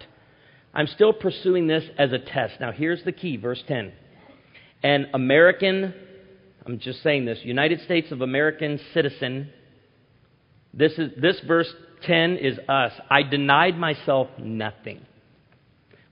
I'm 0.74 0.88
still 0.88 1.14
pursuing 1.14 1.68
this 1.68 1.84
as 2.00 2.12
a 2.12 2.20
test. 2.20 2.56
Now, 2.60 2.72
here's 2.72 3.04
the 3.04 3.12
key, 3.12 3.38
verse 3.38 3.64
10. 3.68 3.94
An 4.82 5.08
American, 5.14 5.94
I'm 6.66 6.80
just 6.80 7.04
saying 7.04 7.26
this, 7.26 7.40
United 7.44 7.82
States 7.82 8.12
of 8.12 8.22
American 8.22 8.80
citizen. 8.92 9.52
This, 10.74 10.94
is, 10.94 11.12
this 11.20 11.40
verse 11.48 11.72
10 12.04 12.38
is 12.38 12.58
us. 12.68 12.92
I 13.10 13.24
denied 13.24 13.78
myself 13.78 14.28
nothing. 14.38 15.06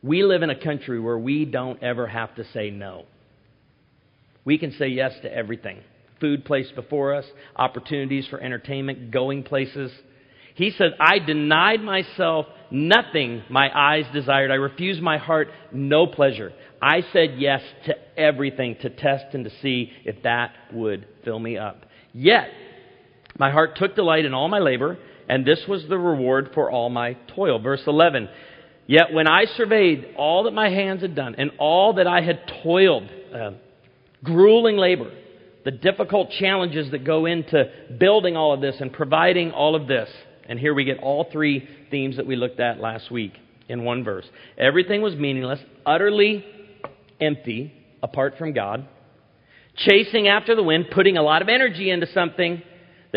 We 0.02 0.24
live 0.24 0.42
in 0.44 0.50
a 0.50 0.60
country 0.60 1.00
where 1.00 1.18
we 1.18 1.46
don't 1.46 1.82
ever 1.82 2.08
have 2.08 2.36
to 2.36 2.46
say 2.54 2.70
no. 2.70 3.06
We 4.46 4.58
can 4.58 4.72
say 4.74 4.88
yes 4.88 5.14
to 5.24 5.34
everything 5.34 5.80
food 6.20 6.46
placed 6.46 6.76
before 6.76 7.14
us, 7.14 7.26
opportunities 7.56 8.28
for 8.28 8.40
entertainment, 8.40 9.12
going 9.12 9.44
places. 9.44 9.92
He 10.56 10.72
said, 10.72 10.94
I 11.00 11.20
denied 11.20 11.82
myself 11.82 12.48
nothing 12.72 13.44
my 13.50 13.70
eyes 13.74 14.06
desired. 14.14 14.52
I 14.52 14.56
refused 14.56 15.02
my 15.02 15.18
heart 15.18 15.50
no 15.72 16.08
pleasure. 16.08 16.52
I 16.82 17.02
said 17.14 17.36
yes 17.38 17.62
to 17.86 17.96
everything 18.18 18.76
to 18.82 18.90
test 18.90 19.34
and 19.34 19.46
to 19.46 19.52
see 19.62 19.92
if 20.04 20.24
that 20.24 20.54
would 20.74 21.08
fill 21.24 21.40
me 21.40 21.58
up. 21.58 21.86
Yet, 22.14 22.48
my 23.38 23.52
heart 23.52 23.78
took 23.78 23.96
delight 23.96 24.26
in 24.26 24.34
all 24.34 24.48
my 24.48 24.60
labor, 24.60 24.98
and 25.30 25.46
this 25.46 25.60
was 25.68 25.86
the 25.88 25.98
reward 25.98 26.52
for 26.54 26.72
all 26.72 26.90
my 26.90 27.14
toil. 27.36 27.60
Verse 27.60 27.82
11. 27.86 28.30
Yet 28.88 29.12
when 29.12 29.28
I 29.28 29.46
surveyed 29.46 30.16
all 30.18 30.44
that 30.44 30.54
my 30.54 30.70
hands 30.70 31.02
had 31.02 31.14
done 31.14 31.36
and 31.38 31.52
all 31.60 31.94
that 31.96 32.08
I 32.08 32.22
had 32.22 32.40
toiled, 32.64 33.10
uh, 33.36 33.52
grueling 34.24 34.78
labor, 34.78 35.12
the 35.66 35.72
difficult 35.72 36.30
challenges 36.40 36.92
that 36.92 37.04
go 37.04 37.26
into 37.26 37.70
building 38.00 38.38
all 38.38 38.54
of 38.54 38.62
this 38.62 38.78
and 38.80 38.94
providing 38.94 39.52
all 39.52 39.76
of 39.76 39.88
this. 39.88 40.10
And 40.48 40.58
here 40.58 40.74
we 40.74 40.86
get 40.86 41.00
all 41.00 41.28
three 41.30 41.68
themes 41.92 42.16
that 42.16 42.26
we 42.26 42.38
looked 42.38 42.62
at 42.62 42.80
last 42.80 43.12
week 43.12 43.34
in 43.68 43.84
one 43.84 44.06
verse. 44.06 44.26
Everything 44.58 45.02
was 45.02 45.16
meaningless, 45.16 45.60
utterly 45.86 46.46
empty 47.20 47.74
apart 48.02 48.36
from 48.38 48.54
God, 48.54 48.88
chasing 49.76 50.30
after 50.30 50.56
the 50.56 50.64
wind, 50.64 50.86
putting 50.92 51.18
a 51.18 51.22
lot 51.22 51.42
of 51.42 51.50
energy 51.50 51.90
into 51.90 52.08
something 52.14 52.62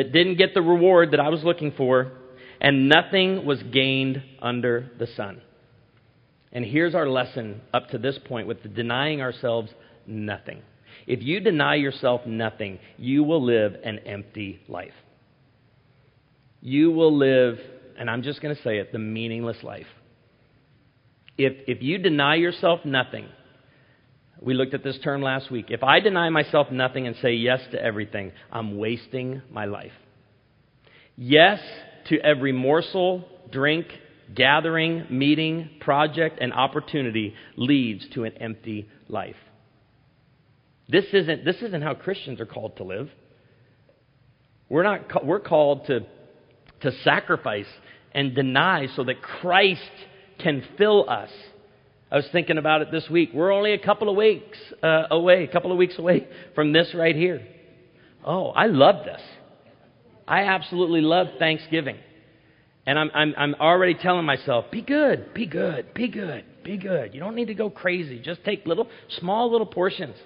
that 0.01 0.13
didn't 0.13 0.37
get 0.37 0.55
the 0.55 0.63
reward 0.63 1.11
that 1.11 1.21
I 1.21 1.29
was 1.29 1.45
looking 1.45 1.73
for, 1.73 2.13
and 2.59 2.89
nothing 2.89 3.45
was 3.45 3.63
gained 3.65 4.23
under 4.41 4.91
the 4.99 5.07
sun. 5.09 5.43
And 6.53 6.65
here's 6.65 6.95
our 6.95 7.07
lesson 7.07 7.61
up 7.75 7.91
to 7.91 7.99
this 7.99 8.19
point 8.25 8.47
with 8.47 8.75
denying 8.75 9.21
ourselves 9.21 9.71
nothing. 10.07 10.63
If 11.07 11.23
you 11.23 11.41
deny 11.41 11.75
yourself 11.75 12.23
nothing, 12.25 12.79
you 12.97 13.25
will 13.25 13.45
live 13.45 13.77
an 13.85 13.99
empty 14.07 14.63
life. 14.69 14.95
You 16.63 16.93
will 16.93 17.15
live, 17.15 17.59
and 17.99 18.09
I'm 18.09 18.23
just 18.23 18.41
going 18.41 18.57
to 18.57 18.63
say 18.63 18.79
it, 18.79 18.93
the 18.93 18.99
meaningless 18.99 19.63
life. 19.63 19.87
If, 21.37 21.53
if 21.69 21.83
you 21.83 21.99
deny 21.99 22.37
yourself 22.37 22.87
nothing, 22.87 23.29
we 24.40 24.55
looked 24.55 24.74
at 24.74 24.83
this 24.83 24.98
term 25.05 25.22
last 25.22 25.50
week. 25.50 25.66
If 25.68 25.83
I 25.83 26.00
deny 26.00 26.31
myself 26.31 26.70
nothing 26.70 27.07
and 27.07 27.16
say 27.16 27.35
yes 27.35 27.61
to 27.72 27.83
everything, 27.83 28.33
I'm 28.50 28.79
wasting 28.79 29.42
my 29.50 29.66
life. 29.66 29.92
Yes 31.16 31.61
to 32.09 32.18
every 32.20 32.53
morsel, 32.53 33.24
drink, 33.53 33.87
gathering, 34.35 35.07
meeting, 35.11 35.70
project, 35.81 36.38
and 36.40 36.53
opportunity 36.53 37.35
leads 37.57 38.09
to 38.11 38.24
an 38.24 38.33
empty 38.38 38.88
life. 39.09 39.37
This 40.88 41.05
isn't, 41.12 41.44
this 41.44 41.57
isn't 41.62 41.83
how 41.83 41.94
Christians 41.94 42.40
are 42.40 42.46
called 42.46 42.76
to 42.79 42.85
live. 42.85 43.11
We're, 44.68 44.83
not, 44.83 45.24
we're 45.24 45.40
called 45.40 45.87
to, 45.87 46.00
to 46.81 46.92
sacrifice 47.03 47.66
and 48.12 48.35
deny 48.35 48.87
so 48.96 49.05
that 49.05 49.20
Christ 49.22 49.81
can 50.38 50.64
fill 50.79 51.09
us. 51.09 51.31
I 52.11 52.16
was 52.16 52.27
thinking 52.33 52.59
about 52.59 52.83
it 52.83 52.90
this 52.90 53.09
week. 53.09 53.31
We're 53.33 53.53
only 53.53 53.73
a 53.73 53.79
couple 53.79 54.09
of 54.09 54.16
weeks 54.16 54.59
uh, 54.83 55.05
away, 55.11 55.44
a 55.44 55.49
couple 55.49 55.70
of 55.70 55.79
weeks 55.79 55.96
away 55.99 56.27
from 56.55 56.73
this 56.73 56.92
right 56.94 57.14
here. 57.14 57.46
Oh, 58.25 58.49
I 58.49 58.66
love 58.66 59.05
this. 59.05 59.20
I 60.27 60.42
absolutely 60.44 61.03
love 61.03 61.29
Thanksgiving. 61.38 61.96
And 62.85 62.99
I'm, 62.99 63.11
I'm, 63.14 63.35
I'm 63.37 63.55
already 63.55 63.94
telling 63.94 64.25
myself, 64.25 64.70
be 64.73 64.83
good, 64.83 65.33
be 65.35 65.46
good, 65.46 65.94
be 65.94 66.09
good, 66.09 66.44
be 66.64 66.77
good. 66.77 67.14
You 67.14 67.20
don't 67.20 67.37
need 67.37 67.46
to 67.46 67.55
go 67.55 67.70
crazy. 67.70 68.18
Just 68.18 68.44
take 68.44 68.66
little, 68.66 68.88
small 69.20 69.53
little 69.53 69.66
portions. 69.66 70.16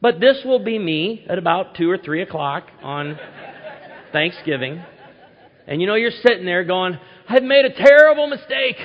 But 0.00 0.18
this 0.18 0.42
will 0.44 0.64
be 0.64 0.78
me 0.78 1.24
at 1.28 1.38
about 1.38 1.76
2 1.76 1.88
or 1.88 1.98
3 1.98 2.22
o'clock 2.22 2.66
on 2.82 3.18
Thanksgiving. 4.12 4.82
And 5.66 5.80
you 5.80 5.86
know, 5.86 5.94
you're 5.94 6.10
sitting 6.10 6.44
there 6.44 6.64
going, 6.64 6.98
I've 7.28 7.42
made 7.42 7.64
a 7.64 7.72
terrible 7.72 8.26
mistake. 8.26 8.76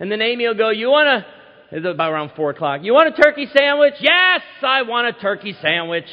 And 0.00 0.10
then 0.10 0.20
Amy 0.20 0.46
will 0.46 0.54
go, 0.54 0.70
You 0.70 0.90
want 0.90 1.08
a, 1.08 1.26
it's 1.72 1.86
about 1.86 2.12
around 2.12 2.32
4 2.36 2.50
o'clock, 2.50 2.80
you 2.82 2.92
want 2.92 3.16
a 3.16 3.22
turkey 3.22 3.46
sandwich? 3.56 3.94
Yes, 4.00 4.42
I 4.62 4.82
want 4.82 5.16
a 5.16 5.20
turkey 5.20 5.54
sandwich. 5.62 6.06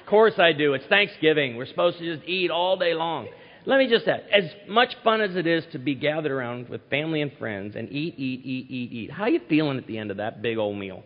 Of 0.00 0.06
course 0.06 0.34
I 0.38 0.52
do. 0.52 0.74
It's 0.74 0.86
Thanksgiving. 0.86 1.56
We're 1.56 1.66
supposed 1.66 1.98
to 1.98 2.16
just 2.16 2.28
eat 2.28 2.50
all 2.50 2.76
day 2.76 2.94
long. 2.94 3.28
Let 3.64 3.78
me 3.78 3.88
just 3.90 4.06
add, 4.06 4.22
as 4.32 4.44
much 4.68 4.94
fun 5.02 5.20
as 5.20 5.34
it 5.34 5.46
is 5.46 5.64
to 5.72 5.78
be 5.78 5.96
gathered 5.96 6.30
around 6.30 6.68
with 6.68 6.80
family 6.88 7.20
and 7.20 7.32
friends 7.38 7.74
and 7.74 7.90
eat, 7.90 8.14
eat, 8.16 8.40
eat, 8.44 8.70
eat, 8.70 8.92
eat, 8.92 9.10
how 9.10 9.26
you 9.26 9.40
feeling 9.48 9.78
at 9.78 9.86
the 9.88 9.98
end 9.98 10.12
of 10.12 10.18
that 10.18 10.40
big 10.40 10.56
old 10.56 10.78
meal? 10.78 11.02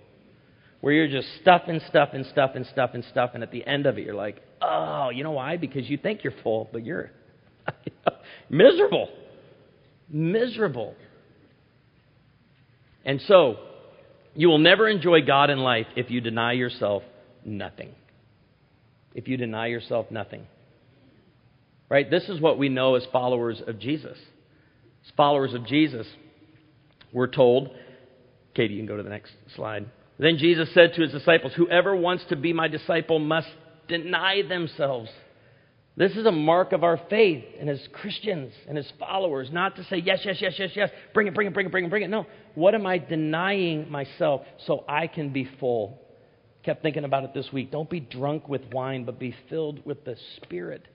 where 0.81 0.95
you're 0.95 1.09
just 1.09 1.29
stuffing, 1.41 1.81
stuffing, 1.89 2.25
stuffing, 2.31 2.65
stuffing, 2.73 3.05
stuffing, 3.11 3.37
and 3.37 3.43
at 3.43 3.51
the 3.51 3.67
end 3.67 3.87
of 3.87 3.99
it, 3.99 4.05
you're 4.05 4.15
like, 4.15 4.43
oh, 4.63 5.11
you 5.11 5.23
know 5.23 5.33
why? 5.33 5.57
Because 5.57 5.89
you 5.89 5.99
think 5.99 6.25
you're 6.25 6.35
full, 6.43 6.69
but 6.73 6.85
you're 6.85 7.11
miserable. 8.51 9.09
Miserable. 10.09 10.95
And 13.05 13.21
so, 13.27 13.57
you 14.35 14.49
will 14.49 14.59
never 14.59 14.89
enjoy 14.89 15.23
God 15.23 15.51
in 15.51 15.59
life 15.59 15.87
if 15.97 16.11
you 16.11 16.21
deny 16.21 16.53
yourself 16.53 17.03
nothing. 17.45 17.95
If 19.15 19.29
you 19.29 19.37
deny 19.37 19.67
yourself 19.67 20.11
nothing. 20.11 20.47
Right? 21.89 22.09
This 22.09 22.29
is 22.29 22.41
what 22.41 22.59
we 22.59 22.69
know 22.69 22.95
as 22.95 23.05
followers 23.13 23.61
of 23.67 23.81
Jesus. 23.81 24.17
As 25.05 25.13
followers 25.17 25.55
of 25.55 25.67
Jesus, 25.67 26.07
we're 27.13 27.27
told, 27.27 27.71
Katie, 28.55 28.75
you 28.75 28.81
can 28.81 28.87
go 28.87 28.97
to 28.97 29.03
the 29.03 29.11
next 29.11 29.33
slide. 29.57 29.87
Then 30.19 30.37
Jesus 30.37 30.73
said 30.75 30.93
to 30.95 31.03
his 31.03 31.13
disciples, 31.13 31.53
Whoever 31.57 31.97
wants 31.97 32.25
to 32.29 32.37
be 32.37 32.53
my 32.53 32.69
disciple 32.69 33.19
must 33.19 33.49
deny 33.89 34.43
themselves. 34.47 35.11
This 36.01 36.13
is 36.13 36.25
a 36.25 36.33
mark 36.33 36.73
of 36.73 36.83
our 36.83 36.99
faith 37.11 37.45
and 37.61 37.69
as 37.69 37.79
Christians 37.93 38.55
and 38.67 38.79
as 38.79 38.91
followers, 38.99 39.51
not 39.53 39.77
to 39.77 39.85
say, 39.85 39.99
yes, 39.99 40.21
yes, 40.25 40.39
yes, 40.41 40.55
yes, 40.59 40.71
yes, 40.75 40.89
bring 41.13 41.27
it, 41.27 41.35
bring 41.35 41.47
it, 41.47 41.53
bring 41.53 41.67
it, 41.67 41.71
bring 41.71 41.85
it, 41.85 41.91
bring 41.91 42.03
it. 42.03 42.09
No. 42.09 42.25
What 42.55 42.75
am 42.75 42.87
I 42.87 42.97
denying 42.97 43.91
myself 43.91 44.41
so 44.67 44.83
I 44.89 45.09
can 45.09 45.31
be 45.31 45.47
full? 45.61 46.01
Kept 46.63 46.81
thinking 46.81 47.05
about 47.05 47.25
it 47.25 47.35
this 47.35 47.53
week. 47.53 47.71
Don't 47.71 47.91
be 47.91 48.01
drunk 48.01 48.49
with 48.49 48.63
wine, 48.73 49.05
but 49.05 49.19
be 49.19 49.35
filled 49.51 49.85
with 49.85 50.07
the 50.07 50.17
Spirit. 50.37 50.89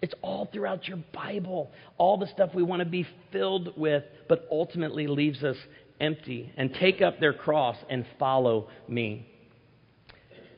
It's 0.00 0.14
all 0.22 0.48
throughout 0.52 0.86
your 0.86 1.02
Bible. 1.12 1.72
All 1.98 2.16
the 2.16 2.28
stuff 2.28 2.50
we 2.54 2.62
want 2.62 2.84
to 2.84 2.88
be 2.88 3.04
filled 3.32 3.76
with, 3.76 4.04
but 4.28 4.46
ultimately 4.48 5.08
leaves 5.08 5.42
us 5.42 5.56
empty. 6.00 6.52
And 6.56 6.72
take 6.72 7.02
up 7.02 7.18
their 7.18 7.32
cross 7.32 7.78
and 7.90 8.06
follow 8.16 8.68
me. 8.86 9.26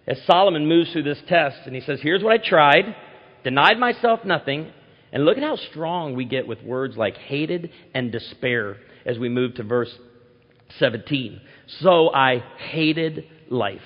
As 0.06 0.20
Solomon 0.26 0.66
moves 0.66 0.92
through 0.92 1.04
this 1.04 1.22
test, 1.26 1.56
and 1.64 1.74
he 1.74 1.80
says, 1.80 2.00
Here's 2.02 2.22
what 2.22 2.38
I 2.38 2.46
tried, 2.46 2.94
denied 3.44 3.78
myself 3.78 4.20
nothing. 4.24 4.72
And 5.12 5.24
look 5.24 5.36
at 5.36 5.44
how 5.44 5.56
strong 5.70 6.16
we 6.16 6.24
get 6.24 6.48
with 6.48 6.60
words 6.62 6.96
like 6.96 7.16
hated 7.16 7.70
and 7.94 8.10
despair 8.10 8.78
as 9.06 9.16
we 9.16 9.28
move 9.28 9.54
to 9.54 9.62
verse 9.62 9.96
17. 10.80 11.40
So 11.80 12.12
I 12.12 12.38
hated 12.58 13.24
life. 13.48 13.80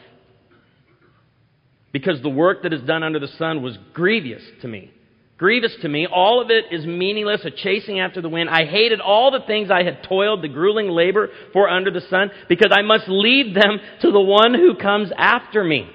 Because 1.92 2.22
the 2.22 2.30
work 2.30 2.62
that 2.62 2.72
is 2.72 2.80
done 2.82 3.02
under 3.02 3.18
the 3.18 3.28
sun 3.28 3.62
was 3.62 3.76
grievous 3.92 4.42
to 4.62 4.68
me 4.68 4.90
grievous 5.38 5.74
to 5.82 5.88
me. 5.88 6.06
All 6.06 6.42
of 6.42 6.50
it 6.50 6.64
is 6.70 6.84
meaningless, 6.84 7.44
a 7.44 7.50
chasing 7.50 8.00
after 8.00 8.20
the 8.20 8.28
wind. 8.28 8.50
I 8.50 8.66
hated 8.66 9.00
all 9.00 9.30
the 9.30 9.46
things 9.46 9.70
I 9.70 9.84
had 9.84 10.02
toiled, 10.02 10.42
the 10.42 10.48
grueling 10.48 10.88
labor 10.88 11.30
for 11.52 11.70
under 11.70 11.90
the 11.90 12.02
sun, 12.02 12.30
because 12.48 12.72
I 12.72 12.82
must 12.82 13.04
leave 13.08 13.54
them 13.54 13.78
to 14.02 14.10
the 14.10 14.20
one 14.20 14.52
who 14.52 14.74
comes 14.74 15.10
after 15.16 15.64
me. 15.64 15.88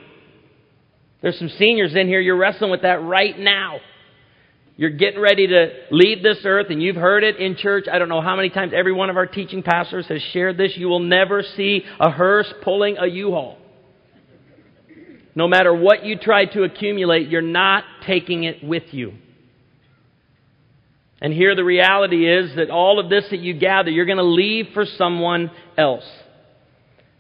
There's 1.23 1.39
some 1.39 1.49
seniors 1.57 1.95
in 1.95 2.07
here, 2.07 2.19
you're 2.19 2.38
wrestling 2.38 2.69
with 2.69 2.81
that 2.81 3.01
right 3.01 3.39
now. 3.39 3.79
You're 4.75 4.89
getting 4.89 5.21
ready 5.21 5.47
to 5.47 5.69
leave 5.89 6.21
this 6.21 6.39
earth, 6.43 6.67
and 6.69 6.81
you've 6.81 6.97
heard 6.97 7.23
it 7.23 7.38
in 7.38 7.55
church. 7.55 7.86
I 7.91 7.97
don't 7.97 8.09
know 8.09 8.21
how 8.21 8.36
many 8.36 8.49
times 8.49 8.73
every 8.75 8.91
one 8.91 9.09
of 9.09 9.15
our 9.15 9.25
teaching 9.25 9.63
pastors 9.63 10.05
has 10.07 10.21
shared 10.33 10.57
this. 10.57 10.73
You 10.75 10.88
will 10.88 10.99
never 10.99 11.41
see 11.41 11.83
a 11.99 12.12
hearse 12.12 12.51
pulling 12.63 12.97
a 12.97 13.07
U 13.07 13.31
Haul. 13.31 13.57
No 15.33 15.47
matter 15.47 15.73
what 15.73 16.03
you 16.03 16.17
try 16.17 16.45
to 16.45 16.63
accumulate, 16.63 17.29
you're 17.29 17.41
not 17.41 17.86
taking 18.05 18.43
it 18.43 18.63
with 18.63 18.83
you. 18.91 19.13
And 21.21 21.31
here 21.31 21.55
the 21.55 21.63
reality 21.63 22.27
is 22.29 22.55
that 22.57 22.69
all 22.69 22.99
of 22.99 23.09
this 23.09 23.25
that 23.31 23.39
you 23.39 23.57
gather, 23.57 23.89
you're 23.89 24.05
going 24.05 24.17
to 24.17 24.23
leave 24.23 24.67
for 24.73 24.86
someone 24.86 25.51
else. 25.77 26.03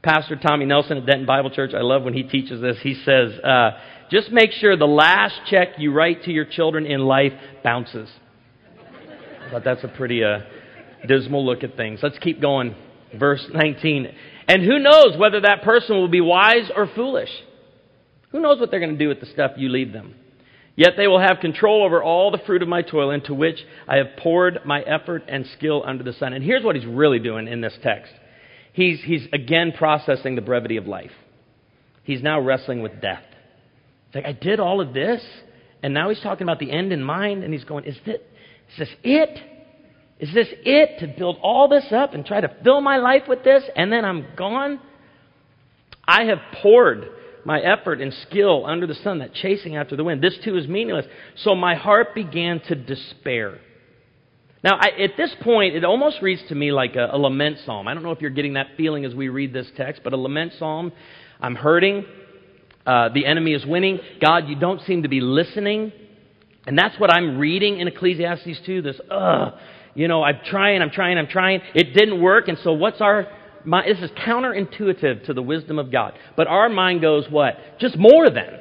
Pastor 0.03 0.35
Tommy 0.35 0.65
Nelson 0.65 0.97
at 0.97 1.05
Denton 1.05 1.25
Bible 1.25 1.49
Church, 1.49 1.71
I 1.73 1.81
love 1.81 2.03
when 2.03 2.13
he 2.13 2.23
teaches 2.23 2.59
this. 2.59 2.75
He 2.83 2.93
says, 3.05 3.39
uh, 3.39 3.71
just 4.13 4.31
make 4.31 4.51
sure 4.51 4.77
the 4.77 4.85
last 4.85 5.33
check 5.49 5.69
you 5.79 5.91
write 5.91 6.23
to 6.23 6.31
your 6.31 6.45
children 6.45 6.85
in 6.85 7.01
life 7.01 7.33
bounces. 7.63 8.09
But 9.51 9.63
that's 9.63 9.83
a 9.83 9.87
pretty 9.87 10.23
uh, 10.23 10.39
dismal 11.07 11.43
look 11.43 11.63
at 11.63 11.75
things. 11.75 11.99
Let's 12.03 12.19
keep 12.19 12.39
going. 12.39 12.75
Verse 13.17 13.43
19. 13.51 14.07
And 14.47 14.63
who 14.63 14.77
knows 14.77 15.17
whether 15.17 15.41
that 15.41 15.63
person 15.63 15.95
will 15.95 16.07
be 16.07 16.21
wise 16.21 16.69
or 16.75 16.87
foolish? 16.95 17.29
Who 18.31 18.39
knows 18.39 18.59
what 18.59 18.69
they're 18.69 18.79
going 18.79 18.93
to 18.93 18.97
do 18.97 19.09
with 19.09 19.19
the 19.19 19.25
stuff 19.25 19.51
you 19.57 19.69
leave 19.69 19.91
them? 19.91 20.13
Yet 20.75 20.91
they 20.95 21.07
will 21.07 21.19
have 21.19 21.39
control 21.39 21.83
over 21.83 22.01
all 22.03 22.29
the 22.29 22.41
fruit 22.45 22.61
of 22.61 22.67
my 22.67 22.83
toil 22.83 23.09
into 23.09 23.33
which 23.33 23.59
I 23.87 23.97
have 23.97 24.17
poured 24.17 24.59
my 24.63 24.81
effort 24.81 25.23
and 25.27 25.47
skill 25.57 25.83
under 25.85 26.03
the 26.03 26.13
sun. 26.13 26.33
And 26.33 26.43
here's 26.43 26.63
what 26.63 26.75
he's 26.75 26.85
really 26.85 27.19
doing 27.19 27.47
in 27.47 27.61
this 27.61 27.77
text. 27.81 28.11
He's, 28.73 29.01
he's 29.03 29.27
again 29.33 29.71
processing 29.75 30.35
the 30.35 30.41
brevity 30.41 30.77
of 30.77 30.87
life. 30.87 31.11
He's 32.03 32.21
now 32.21 32.39
wrestling 32.39 32.81
with 32.81 33.01
death. 33.01 33.23
Like, 34.13 34.25
I 34.25 34.31
did 34.31 34.59
all 34.59 34.81
of 34.81 34.93
this, 34.93 35.23
and 35.81 35.93
now 35.93 36.09
he's 36.09 36.21
talking 36.21 36.43
about 36.43 36.59
the 36.59 36.71
end 36.71 36.93
in 36.93 37.03
mind, 37.03 37.43
and 37.43 37.53
he's 37.53 37.63
going, 37.63 37.85
is 37.85 37.97
this, 38.05 38.17
is 38.71 38.79
this 38.79 38.89
it? 39.03 39.39
Is 40.19 40.33
this 40.33 40.47
it 40.63 40.99
to 40.99 41.07
build 41.07 41.37
all 41.41 41.67
this 41.67 41.85
up 41.91 42.13
and 42.13 42.25
try 42.25 42.39
to 42.39 42.55
fill 42.63 42.81
my 42.81 42.97
life 42.97 43.23
with 43.27 43.43
this, 43.43 43.63
and 43.75 43.91
then 43.91 44.05
I'm 44.05 44.25
gone? 44.37 44.79
I 46.07 46.25
have 46.25 46.39
poured 46.61 47.07
my 47.45 47.59
effort 47.59 48.01
and 48.01 48.13
skill 48.29 48.65
under 48.65 48.87
the 48.87 48.93
sun, 48.93 49.19
that 49.19 49.33
chasing 49.33 49.75
after 49.75 49.95
the 49.95 50.03
wind. 50.03 50.23
This 50.23 50.37
too 50.43 50.57
is 50.57 50.67
meaningless. 50.67 51.05
So 51.37 51.55
my 51.55 51.75
heart 51.75 52.15
began 52.15 52.61
to 52.67 52.75
despair. 52.75 53.59
Now, 54.63 54.77
I, 54.79 55.03
at 55.03 55.17
this 55.17 55.35
point, 55.41 55.75
it 55.75 55.83
almost 55.83 56.21
reads 56.21 56.41
to 56.47 56.55
me 56.55 56.71
like 56.71 56.95
a, 56.95 57.09
a 57.11 57.17
lament 57.17 57.57
psalm. 57.65 57.87
I 57.89 57.93
don't 57.93 58.03
know 58.03 58.11
if 58.11 58.21
you're 58.21 58.29
getting 58.29 58.53
that 58.53 58.67
feeling 58.77 59.03
as 59.03 59.13
we 59.13 59.27
read 59.27 59.51
this 59.51 59.69
text, 59.75 60.01
but 60.05 60.13
a 60.13 60.17
lament 60.17 60.53
psalm. 60.57 60.93
I'm 61.41 61.55
hurting. 61.55 62.05
Uh, 62.85 63.09
the 63.13 63.25
enemy 63.25 63.53
is 63.53 63.65
winning. 63.65 63.99
God, 64.21 64.47
you 64.47 64.55
don't 64.55 64.81
seem 64.81 65.03
to 65.03 65.09
be 65.09 65.21
listening. 65.21 65.91
And 66.65 66.77
that's 66.77 66.99
what 66.99 67.11
I'm 67.11 67.37
reading 67.37 67.79
in 67.79 67.87
Ecclesiastes 67.87 68.61
2. 68.65 68.81
This, 68.81 68.99
ugh, 69.09 69.53
you 69.93 70.07
know, 70.07 70.23
I'm 70.23 70.39
trying, 70.45 70.81
I'm 70.81 70.89
trying, 70.89 71.17
I'm 71.17 71.27
trying. 71.27 71.61
It 71.73 71.93
didn't 71.93 72.21
work. 72.21 72.47
And 72.47 72.57
so 72.63 72.73
what's 72.73 73.01
our 73.01 73.27
my, 73.65 73.85
this 73.87 73.99
is 73.99 74.11
counterintuitive 74.11 75.25
to 75.25 75.33
the 75.33 75.41
wisdom 75.41 75.79
of 75.79 75.91
God. 75.91 76.13
But 76.35 76.47
our 76.47 76.69
mind 76.69 77.01
goes, 77.01 77.25
what? 77.29 77.57
Just 77.79 77.97
more 77.97 78.29
then. 78.29 78.59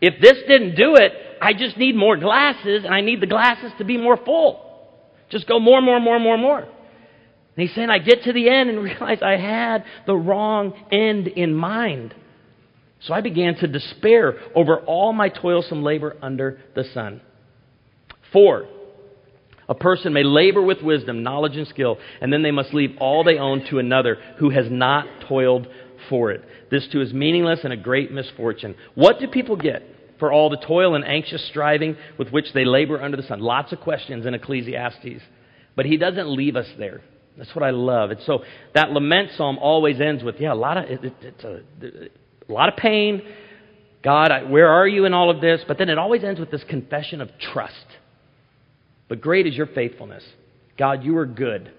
If 0.00 0.20
this 0.20 0.38
didn't 0.48 0.76
do 0.76 0.96
it, 0.96 1.12
I 1.40 1.52
just 1.52 1.76
need 1.76 1.94
more 1.94 2.16
glasses, 2.16 2.84
and 2.84 2.94
I 2.94 3.02
need 3.02 3.20
the 3.20 3.26
glasses 3.26 3.72
to 3.78 3.84
be 3.84 3.96
more 3.96 4.16
full. 4.16 4.66
Just 5.30 5.46
go 5.46 5.60
more, 5.60 5.80
more, 5.80 6.00
more, 6.00 6.18
more, 6.18 6.38
more. 6.38 6.60
And 6.60 6.68
he's 7.56 7.74
saying, 7.74 7.90
I 7.90 7.98
get 7.98 8.24
to 8.24 8.32
the 8.32 8.48
end 8.48 8.70
and 8.70 8.82
realize 8.82 9.18
I 9.22 9.36
had 9.36 9.84
the 10.06 10.16
wrong 10.16 10.72
end 10.90 11.28
in 11.28 11.54
mind. 11.54 12.14
So 13.02 13.14
I 13.14 13.20
began 13.20 13.56
to 13.56 13.66
despair 13.66 14.34
over 14.54 14.78
all 14.78 15.12
my 15.12 15.28
toilsome 15.28 15.82
labor 15.82 16.16
under 16.20 16.58
the 16.74 16.84
sun. 16.92 17.20
Four, 18.32 18.68
a 19.68 19.74
person 19.74 20.12
may 20.12 20.24
labor 20.24 20.62
with 20.62 20.82
wisdom, 20.82 21.22
knowledge, 21.22 21.56
and 21.56 21.66
skill, 21.68 21.98
and 22.20 22.32
then 22.32 22.42
they 22.42 22.50
must 22.50 22.74
leave 22.74 22.96
all 22.98 23.24
they 23.24 23.38
own 23.38 23.64
to 23.70 23.78
another 23.78 24.18
who 24.38 24.50
has 24.50 24.66
not 24.68 25.06
toiled 25.28 25.66
for 26.08 26.30
it. 26.30 26.44
This 26.70 26.88
too 26.92 27.00
is 27.00 27.12
meaningless 27.12 27.60
and 27.64 27.72
a 27.72 27.76
great 27.76 28.12
misfortune. 28.12 28.74
What 28.94 29.18
do 29.18 29.28
people 29.28 29.56
get 29.56 29.82
for 30.18 30.32
all 30.32 30.50
the 30.50 30.56
toil 30.56 30.94
and 30.94 31.04
anxious 31.04 31.46
striving 31.48 31.96
with 32.18 32.30
which 32.30 32.52
they 32.52 32.64
labor 32.64 33.00
under 33.00 33.16
the 33.16 33.22
sun? 33.22 33.40
Lots 33.40 33.72
of 33.72 33.80
questions 33.80 34.26
in 34.26 34.34
Ecclesiastes. 34.34 35.22
But 35.76 35.86
he 35.86 35.96
doesn't 35.96 36.28
leave 36.28 36.56
us 36.56 36.66
there. 36.78 37.00
That's 37.38 37.54
what 37.54 37.62
I 37.62 37.70
love. 37.70 38.10
And 38.10 38.20
so 38.26 38.40
that 38.74 38.90
lament 38.90 39.30
psalm 39.36 39.58
always 39.58 40.00
ends 40.00 40.22
with, 40.22 40.36
yeah, 40.40 40.52
a 40.52 40.54
lot 40.54 40.76
of, 40.76 40.84
it, 40.90 41.04
it, 41.04 41.14
it's 41.22 41.44
a, 41.44 41.60
a 42.50 42.54
lot 42.54 42.68
of 42.68 42.76
pain. 42.76 43.22
God, 44.02 44.30
I, 44.30 44.44
where 44.44 44.68
are 44.68 44.88
you 44.88 45.04
in 45.04 45.14
all 45.14 45.30
of 45.30 45.40
this? 45.40 45.62
But 45.66 45.78
then 45.78 45.88
it 45.88 45.98
always 45.98 46.24
ends 46.24 46.40
with 46.40 46.50
this 46.50 46.64
confession 46.68 47.20
of 47.20 47.30
trust. 47.52 47.86
But 49.08 49.20
great 49.20 49.46
is 49.46 49.54
your 49.54 49.66
faithfulness. 49.66 50.24
God, 50.78 51.04
you 51.04 51.16
are 51.18 51.26
good. 51.26 51.70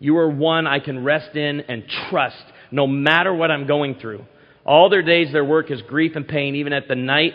You 0.00 0.16
are 0.18 0.28
one 0.28 0.66
I 0.66 0.80
can 0.80 1.04
rest 1.04 1.36
in 1.36 1.60
and 1.60 1.84
trust 2.10 2.42
no 2.70 2.86
matter 2.86 3.34
what 3.34 3.50
I'm 3.50 3.66
going 3.66 3.96
through. 3.96 4.24
All 4.64 4.90
their 4.90 5.02
days, 5.02 5.32
their 5.32 5.44
work 5.44 5.70
is 5.70 5.80
grief 5.82 6.12
and 6.14 6.26
pain. 6.26 6.56
Even 6.56 6.72
at 6.72 6.88
the 6.88 6.94
night, 6.94 7.32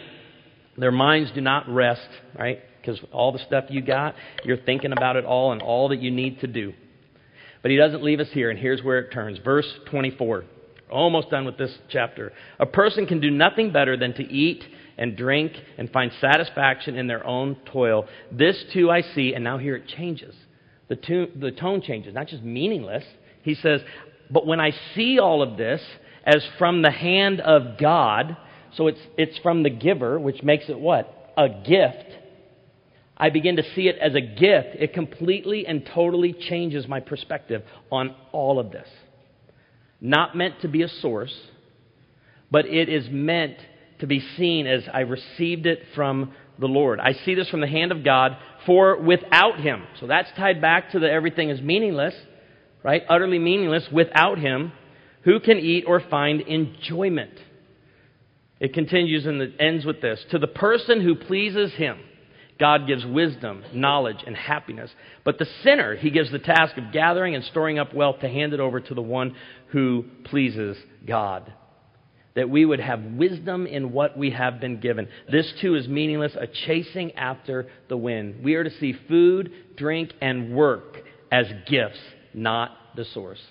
their 0.78 0.92
minds 0.92 1.32
do 1.34 1.42
not 1.42 1.68
rest, 1.70 2.08
right? 2.38 2.60
Because 2.80 3.00
all 3.12 3.32
the 3.32 3.40
stuff 3.40 3.66
you 3.70 3.82
got, 3.82 4.16
you're 4.44 4.58
thinking 4.58 4.92
about 4.92 5.16
it 5.16 5.26
all 5.26 5.52
and 5.52 5.62
all 5.62 5.90
that 5.90 6.02
you 6.02 6.12
need 6.12 6.42
to 6.42 6.48
do. 6.48 6.74
But 7.62 7.72
he 7.72 7.78
doesn't 7.78 8.04
leave 8.04 8.20
us 8.20 8.28
here, 8.32 8.50
and 8.50 8.60
here's 8.60 8.84
where 8.84 9.00
it 9.00 9.12
turns. 9.12 9.40
Verse 9.40 9.68
24. 9.90 10.44
Almost 10.90 11.30
done 11.30 11.46
with 11.46 11.58
this 11.58 11.76
chapter. 11.90 12.34
A 12.60 12.66
person 12.66 13.06
can 13.06 13.20
do 13.20 13.32
nothing 13.32 13.72
better 13.72 13.98
than 13.98 14.14
to 14.14 14.24
eat 14.24 14.64
and 14.98 15.18
drink 15.18 15.54
and 15.78 15.90
find 15.92 16.12
satisfaction 16.22 16.96
in 16.96 17.08
their 17.08 17.26
own 17.26 17.58
toil. 17.66 18.08
This 18.32 18.64
too 18.74 18.92
I 18.92 19.02
see, 19.02 19.34
and 19.34 19.44
now 19.44 19.58
here 19.58 19.76
it 19.76 19.88
changes. 19.88 20.36
The, 20.90 20.96
tune, 20.96 21.32
the 21.40 21.52
tone 21.52 21.82
changes, 21.82 22.14
not 22.14 22.28
just 22.28 22.44
meaningless. 22.44 23.04
He 23.42 23.56
says, 23.56 23.82
But 24.30 24.46
when 24.46 24.60
I 24.60 24.72
see 24.94 25.20
all 25.20 25.42
of 25.42 25.58
this 25.58 25.82
as 26.24 26.46
from 26.58 26.82
the 26.82 26.92
hand 26.92 27.42
of 27.42 27.78
God, 27.80 28.38
so 28.76 28.88
it's, 28.88 29.00
it's 29.18 29.38
from 29.40 29.64
the 29.64 29.70
giver, 29.70 30.20
which 30.20 30.44
makes 30.44 30.70
it 30.70 30.80
what? 30.80 31.34
A 31.38 31.50
gift. 31.50 32.20
I 33.18 33.30
begin 33.30 33.56
to 33.58 33.64
see 33.76 33.88
it 33.88 33.98
as 34.00 34.16
a 34.16 34.22
gift. 34.22 34.76
It 34.80 34.94
completely 34.94 35.66
and 35.66 35.88
totally 35.94 36.34
changes 36.34 36.88
my 36.88 37.00
perspective 37.00 37.64
on 37.92 38.16
all 38.32 38.60
of 38.60 38.72
this. 38.72 38.88
Not 40.04 40.36
meant 40.36 40.60
to 40.62 40.68
be 40.68 40.82
a 40.82 40.90
source, 40.90 41.34
but 42.52 42.66
it 42.66 42.90
is 42.90 43.08
meant 43.10 43.56
to 44.00 44.06
be 44.06 44.20
seen 44.36 44.68
as 44.68 44.84
I 44.94 45.00
received 45.00 45.66
it 45.66 45.80
from 45.96 46.34
the 46.60 46.68
Lord. 46.68 47.00
I 47.00 47.14
see 47.14 47.36
this 47.36 47.48
from 47.48 47.62
the 47.62 47.68
hand 47.68 47.94
of 47.94 48.04
God, 48.04 48.38
for 48.66 49.02
without 49.02 49.62
Him, 49.62 49.84
so 50.02 50.08
that's 50.08 50.30
tied 50.36 50.60
back 50.60 50.92
to 50.92 51.00
the 51.00 51.10
everything 51.10 51.50
is 51.50 51.62
meaningless, 51.62 52.14
right? 52.84 53.04
Utterly 53.08 53.40
meaningless 53.40 53.88
without 53.94 54.38
Him, 54.40 54.74
who 55.22 55.40
can 55.40 55.58
eat 55.58 55.86
or 55.88 56.02
find 56.02 56.42
enjoyment? 56.42 57.40
It 58.60 58.74
continues 58.74 59.26
and 59.26 59.42
it 59.42 59.54
ends 59.58 59.86
with 59.86 60.02
this 60.02 60.24
To 60.32 60.38
the 60.38 60.48
person 60.48 61.00
who 61.00 61.16
pleases 61.16 61.74
Him, 61.76 61.98
God 62.64 62.88
gives 62.88 63.06
wisdom, 63.06 63.62
knowledge, 63.74 64.24
and 64.26 64.38
happiness. 64.38 64.90
But 65.26 65.38
the 65.38 65.48
sinner, 65.64 65.98
He 65.98 66.12
gives 66.12 66.32
the 66.32 66.40
task 66.40 66.78
of 66.78 66.94
gathering 66.94 67.36
and 67.36 67.44
storing 67.44 67.78
up 67.78 67.94
wealth 67.94 68.22
to 68.22 68.30
hand 68.30 68.54
it 68.54 68.62
over 68.62 68.80
to 68.80 68.94
the 68.94 69.02
one 69.02 69.36
who 69.72 70.06
pleases 70.24 70.78
God 71.06 71.52
that 72.36 72.50
we 72.50 72.64
would 72.64 72.80
have 72.80 73.04
wisdom 73.04 73.68
in 73.68 73.92
what 73.92 74.18
we 74.18 74.30
have 74.30 74.62
been 74.62 74.80
given. 74.80 75.10
This 75.30 75.54
too 75.60 75.76
is 75.76 75.90
meaningless, 75.90 76.38
a 76.40 76.48
chasing 76.48 77.12
after 77.18 77.68
the 77.90 77.98
wind. 77.98 78.42
We 78.46 78.56
are 78.56 78.64
to 78.64 78.72
see 78.80 78.94
food, 79.10 79.52
drink, 79.76 80.14
and 80.22 80.56
work 80.56 81.04
as 81.34 81.46
gifts, 81.68 82.00
not 82.34 82.72
the 82.96 83.04
source. 83.04 83.42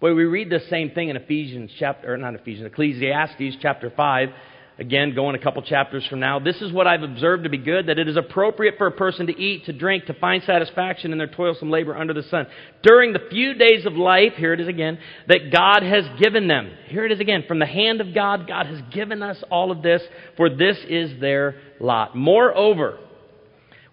Boy, 0.00 0.14
we 0.14 0.24
read 0.24 0.50
the 0.50 0.64
same 0.68 0.90
thing 0.90 1.10
in 1.10 1.16
Ephesians 1.16 1.70
chapter, 1.78 2.12
or 2.12 2.16
not 2.16 2.34
Ephesians, 2.34 2.66
Ecclesiastes 2.66 3.56
chapter 3.62 3.88
5 3.96 4.30
Again, 4.78 5.14
going 5.14 5.34
a 5.34 5.38
couple 5.38 5.62
chapters 5.62 6.06
from 6.06 6.20
now. 6.20 6.38
This 6.38 6.60
is 6.60 6.70
what 6.70 6.86
I've 6.86 7.02
observed 7.02 7.44
to 7.44 7.48
be 7.48 7.56
good 7.56 7.86
that 7.86 7.98
it 7.98 8.08
is 8.08 8.16
appropriate 8.18 8.74
for 8.76 8.86
a 8.86 8.92
person 8.92 9.26
to 9.26 9.32
eat, 9.32 9.64
to 9.66 9.72
drink, 9.72 10.04
to 10.06 10.14
find 10.14 10.42
satisfaction 10.42 11.12
in 11.12 11.18
their 11.18 11.28
toilsome 11.28 11.70
labor 11.70 11.96
under 11.96 12.12
the 12.12 12.22
sun. 12.24 12.46
During 12.82 13.14
the 13.14 13.22
few 13.30 13.54
days 13.54 13.86
of 13.86 13.94
life, 13.94 14.34
here 14.36 14.52
it 14.52 14.60
is 14.60 14.68
again, 14.68 14.98
that 15.28 15.50
God 15.50 15.82
has 15.82 16.04
given 16.20 16.46
them. 16.46 16.70
Here 16.88 17.06
it 17.06 17.12
is 17.12 17.20
again. 17.20 17.44
From 17.48 17.58
the 17.58 17.66
hand 17.66 18.02
of 18.02 18.14
God, 18.14 18.46
God 18.46 18.66
has 18.66 18.82
given 18.92 19.22
us 19.22 19.42
all 19.50 19.70
of 19.70 19.82
this, 19.82 20.02
for 20.36 20.50
this 20.50 20.76
is 20.86 21.18
their 21.22 21.56
lot. 21.80 22.14
Moreover, 22.14 22.98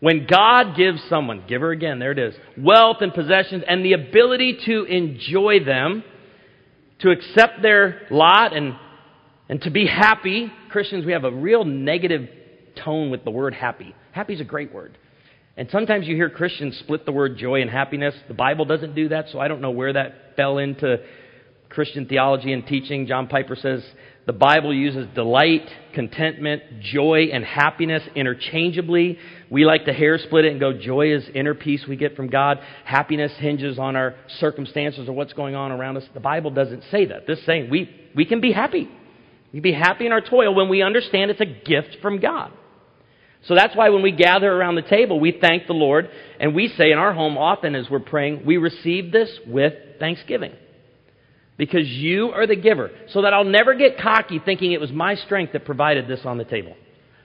when 0.01 0.27
God 0.29 0.75
gives 0.75 1.01
someone, 1.07 1.45
give 1.47 1.61
her 1.61 1.71
again, 1.71 1.99
there 1.99 2.11
it 2.11 2.19
is, 2.19 2.35
wealth 2.57 2.97
and 2.99 3.13
possessions 3.13 3.63
and 3.65 3.85
the 3.85 3.93
ability 3.93 4.59
to 4.65 4.83
enjoy 4.83 5.63
them, 5.63 6.03
to 6.99 7.09
accept 7.09 7.61
their 7.61 8.01
lot 8.11 8.53
and 8.53 8.75
and 9.53 9.61
to 9.61 9.69
be 9.69 9.85
happy, 9.85 10.51
Christians, 10.71 11.05
we 11.05 11.11
have 11.11 11.25
a 11.25 11.31
real 11.31 11.63
negative 11.63 12.27
tone 12.83 13.11
with 13.11 13.23
the 13.23 13.29
word 13.29 13.53
happy. 13.53 13.93
Happy 14.11 14.33
is 14.33 14.41
a 14.41 14.43
great 14.43 14.73
word. 14.73 14.97
And 15.55 15.69
sometimes 15.69 16.07
you 16.07 16.15
hear 16.15 16.31
Christians 16.31 16.75
split 16.79 17.05
the 17.05 17.11
word 17.11 17.37
joy 17.37 17.61
and 17.61 17.69
happiness. 17.69 18.15
The 18.27 18.33
Bible 18.33 18.65
doesn't 18.65 18.95
do 18.95 19.09
that, 19.09 19.25
so 19.31 19.37
I 19.39 19.47
don't 19.47 19.61
know 19.61 19.69
where 19.69 19.93
that 19.93 20.35
fell 20.35 20.57
into 20.57 20.97
Christian 21.69 22.07
theology 22.07 22.51
and 22.51 22.65
teaching. 22.65 23.05
John 23.05 23.27
Piper 23.27 23.55
says 23.55 23.85
the 24.25 24.33
Bible 24.33 24.73
uses 24.73 25.05
delight, 25.13 25.69
contentment, 25.93 26.63
joy, 26.81 27.25
and 27.31 27.45
happiness 27.45 28.01
interchangeably. 28.15 29.19
We 29.51 29.65
like 29.65 29.85
to 29.85 29.93
hair 29.93 30.17
split 30.17 30.45
it 30.45 30.51
and 30.51 30.59
go, 30.59 30.73
joy 30.73 31.13
is 31.13 31.29
inner 31.35 31.53
peace 31.53 31.85
we 31.87 31.95
get 31.95 32.15
from 32.15 32.27
God. 32.27 32.57
Happiness 32.85 33.31
hinges 33.37 33.77
on 33.77 33.95
our 33.95 34.15
circumstances 34.39 35.07
or 35.07 35.13
what's 35.13 35.33
going 35.33 35.53
on 35.53 35.71
around 35.71 35.97
us. 35.97 36.05
The 36.15 36.21
Bible 36.21 36.49
doesn't 36.49 36.85
say 36.89 37.05
that. 37.05 37.27
This 37.27 37.45
saying 37.45 37.69
we, 37.69 37.87
we 38.15 38.25
can 38.25 38.41
be 38.41 38.51
happy. 38.51 38.89
We 39.53 39.59
be 39.59 39.71
happy 39.71 40.07
in 40.07 40.11
our 40.11 40.21
toil 40.21 40.53
when 40.55 40.67
we 40.67 40.81
understand 40.81 41.29
it's 41.29 41.39
a 41.39 41.45
gift 41.45 41.97
from 42.01 42.19
God. 42.19 42.51
So 43.47 43.55
that's 43.55 43.75
why 43.75 43.89
when 43.89 44.01
we 44.01 44.11
gather 44.11 44.51
around 44.51 44.75
the 44.75 44.81
table, 44.81 45.19
we 45.19 45.37
thank 45.39 45.67
the 45.67 45.73
Lord, 45.73 46.09
and 46.39 46.55
we 46.55 46.69
say 46.69 46.91
in 46.91 46.97
our 46.97 47.13
home 47.13 47.37
often 47.37 47.75
as 47.75 47.89
we're 47.89 47.99
praying, 47.99 48.45
we 48.45 48.57
receive 48.57 49.11
this 49.11 49.29
with 49.45 49.73
thanksgiving. 49.99 50.53
Because 51.57 51.87
you 51.87 52.29
are 52.29 52.47
the 52.47 52.55
giver. 52.55 52.89
So 53.09 53.21
that 53.21 53.33
I'll 53.33 53.43
never 53.43 53.75
get 53.75 53.99
cocky 53.99 54.41
thinking 54.43 54.71
it 54.71 54.81
was 54.81 54.91
my 54.91 55.15
strength 55.15 55.53
that 55.53 55.65
provided 55.65 56.07
this 56.07 56.21
on 56.25 56.37
the 56.37 56.45
table. 56.45 56.75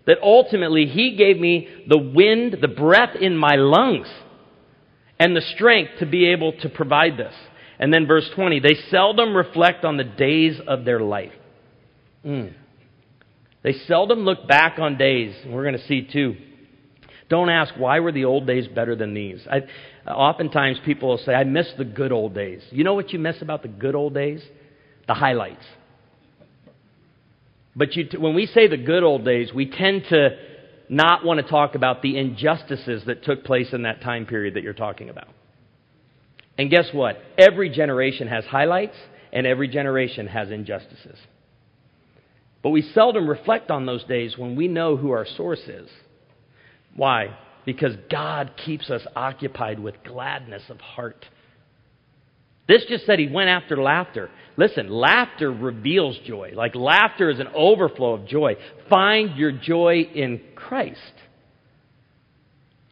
That 0.07 0.19
ultimately 0.23 0.87
He 0.87 1.17
gave 1.17 1.39
me 1.39 1.69
the 1.89 1.99
wind, 1.99 2.59
the 2.61 2.69
breath 2.69 3.17
in 3.19 3.37
my 3.37 3.55
lungs, 3.57 4.09
and 5.19 5.35
the 5.35 5.41
strength 5.55 5.93
to 6.01 6.07
be 6.07 6.31
able 6.33 6.53
to 6.61 6.69
provide 6.69 7.17
this. 7.17 7.35
And 7.79 7.95
then 7.95 8.07
verse 8.07 8.29
20, 8.35 8.61
they 8.61 8.77
seldom 8.91 9.35
reflect 9.35 9.85
on 9.85 9.97
the 9.97 10.05
days 10.05 10.61
of 10.67 10.85
their 10.85 11.01
life. 11.01 11.33
Mm. 12.29 12.53
They 13.63 13.73
seldom 13.73 14.21
look 14.21 14.47
back 14.47 14.79
on 14.79 14.99
days, 14.99 15.35
and 15.43 15.53
we're 15.53 15.65
going 15.65 15.79
to 15.79 15.87
see 15.87 16.07
too. 16.13 16.37
Don't 17.29 17.51
ask, 17.51 17.75
why 17.77 18.01
were 18.01 18.13
the 18.13 18.25
old 18.25 18.47
days 18.47 18.69
better 18.69 18.95
than 18.95 19.15
these? 19.15 19.47
I, 19.51 19.63
oftentimes 20.11 20.79
people 20.85 21.11
will 21.11 21.19
say, 21.19 21.35
I 21.35 21.45
miss 21.45 21.67
the 21.77 21.85
good 21.85 22.13
old 22.13 22.35
days. 22.35 22.63
You 22.71 22.85
know 22.85 22.95
what 22.95 23.13
you 23.13 23.19
miss 23.19 23.43
about 23.43 23.63
the 23.63 23.69
good 23.69 23.95
old 23.95 24.15
days? 24.15 24.43
The 25.07 25.15
highlights. 25.15 25.65
But 27.75 27.95
you, 27.97 28.09
when 28.19 28.35
we 28.35 28.47
say 28.47 28.67
the 28.69 28.77
good 28.77 29.03
old 29.03 29.25
days, 29.25 29.53
we 29.53 29.71
tend 29.71 30.05
to 30.11 30.31
not 30.89 31.25
want 31.25 31.45
to 31.45 31.49
talk 31.49 31.75
about 31.75 32.01
the 32.01 32.17
injustices 32.17 33.05
that 33.07 33.25
took 33.25 33.45
place 33.45 33.73
in 33.73 33.83
that 33.83 34.01
time 34.01 34.27
period 34.27 34.55
that 34.55 34.63
you're 34.63 34.73
talking 34.73 35.11
about. 35.11 35.29
And 36.57 36.71
guess 36.71 36.89
what? 36.93 37.19
Every 37.37 37.71
generation 37.71 38.27
has 38.29 38.45
highlights, 38.45 38.97
and 39.33 39.47
every 39.47 39.69
generation 39.69 40.27
has 40.27 40.51
injustices. 40.51 41.19
But 42.69 42.73
we 42.73 42.83
seldom 42.83 43.27
reflect 43.27 43.71
on 43.71 43.87
those 43.87 44.05
days 44.05 44.37
when 44.37 44.55
we 44.55 44.69
know 44.69 44.95
who 44.95 45.13
our 45.13 45.25
source 45.25 45.63
is. 45.67 45.89
Why? 46.95 47.35
Because 47.65 47.95
God 48.11 48.51
keeps 48.63 48.91
us 48.91 49.01
occupied 49.17 49.81
with 49.81 49.95
gladness 50.05 50.65
of 50.69 50.79
heart. 50.79 51.25
This 52.69 52.85
just 52.87 53.07
said 53.07 53.21
he 53.21 53.27
went 53.27 53.49
after 53.49 53.83
laughter. 53.83 54.29
Listen, 54.59 54.91
laughter 54.91 55.51
reveals 55.51 56.19
joy. 56.27 56.53
Like 56.55 56.75
laughter 56.75 57.31
is 57.31 57.41
an 57.41 57.49
overflow 57.55 58.13
of 58.13 58.27
joy. 58.27 58.57
Find 58.91 59.35
your 59.39 59.53
joy 59.53 60.03
in 60.15 60.43
Christ 60.55 61.01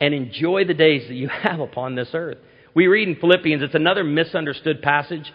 and 0.00 0.14
enjoy 0.14 0.64
the 0.64 0.72
days 0.72 1.06
that 1.06 1.16
you 1.16 1.28
have 1.42 1.60
upon 1.60 1.96
this 1.96 2.08
earth. 2.14 2.38
We 2.72 2.86
read 2.86 3.08
in 3.08 3.16
Philippians, 3.16 3.62
it's 3.62 3.74
another 3.74 4.04
misunderstood 4.04 4.80
passage 4.80 5.30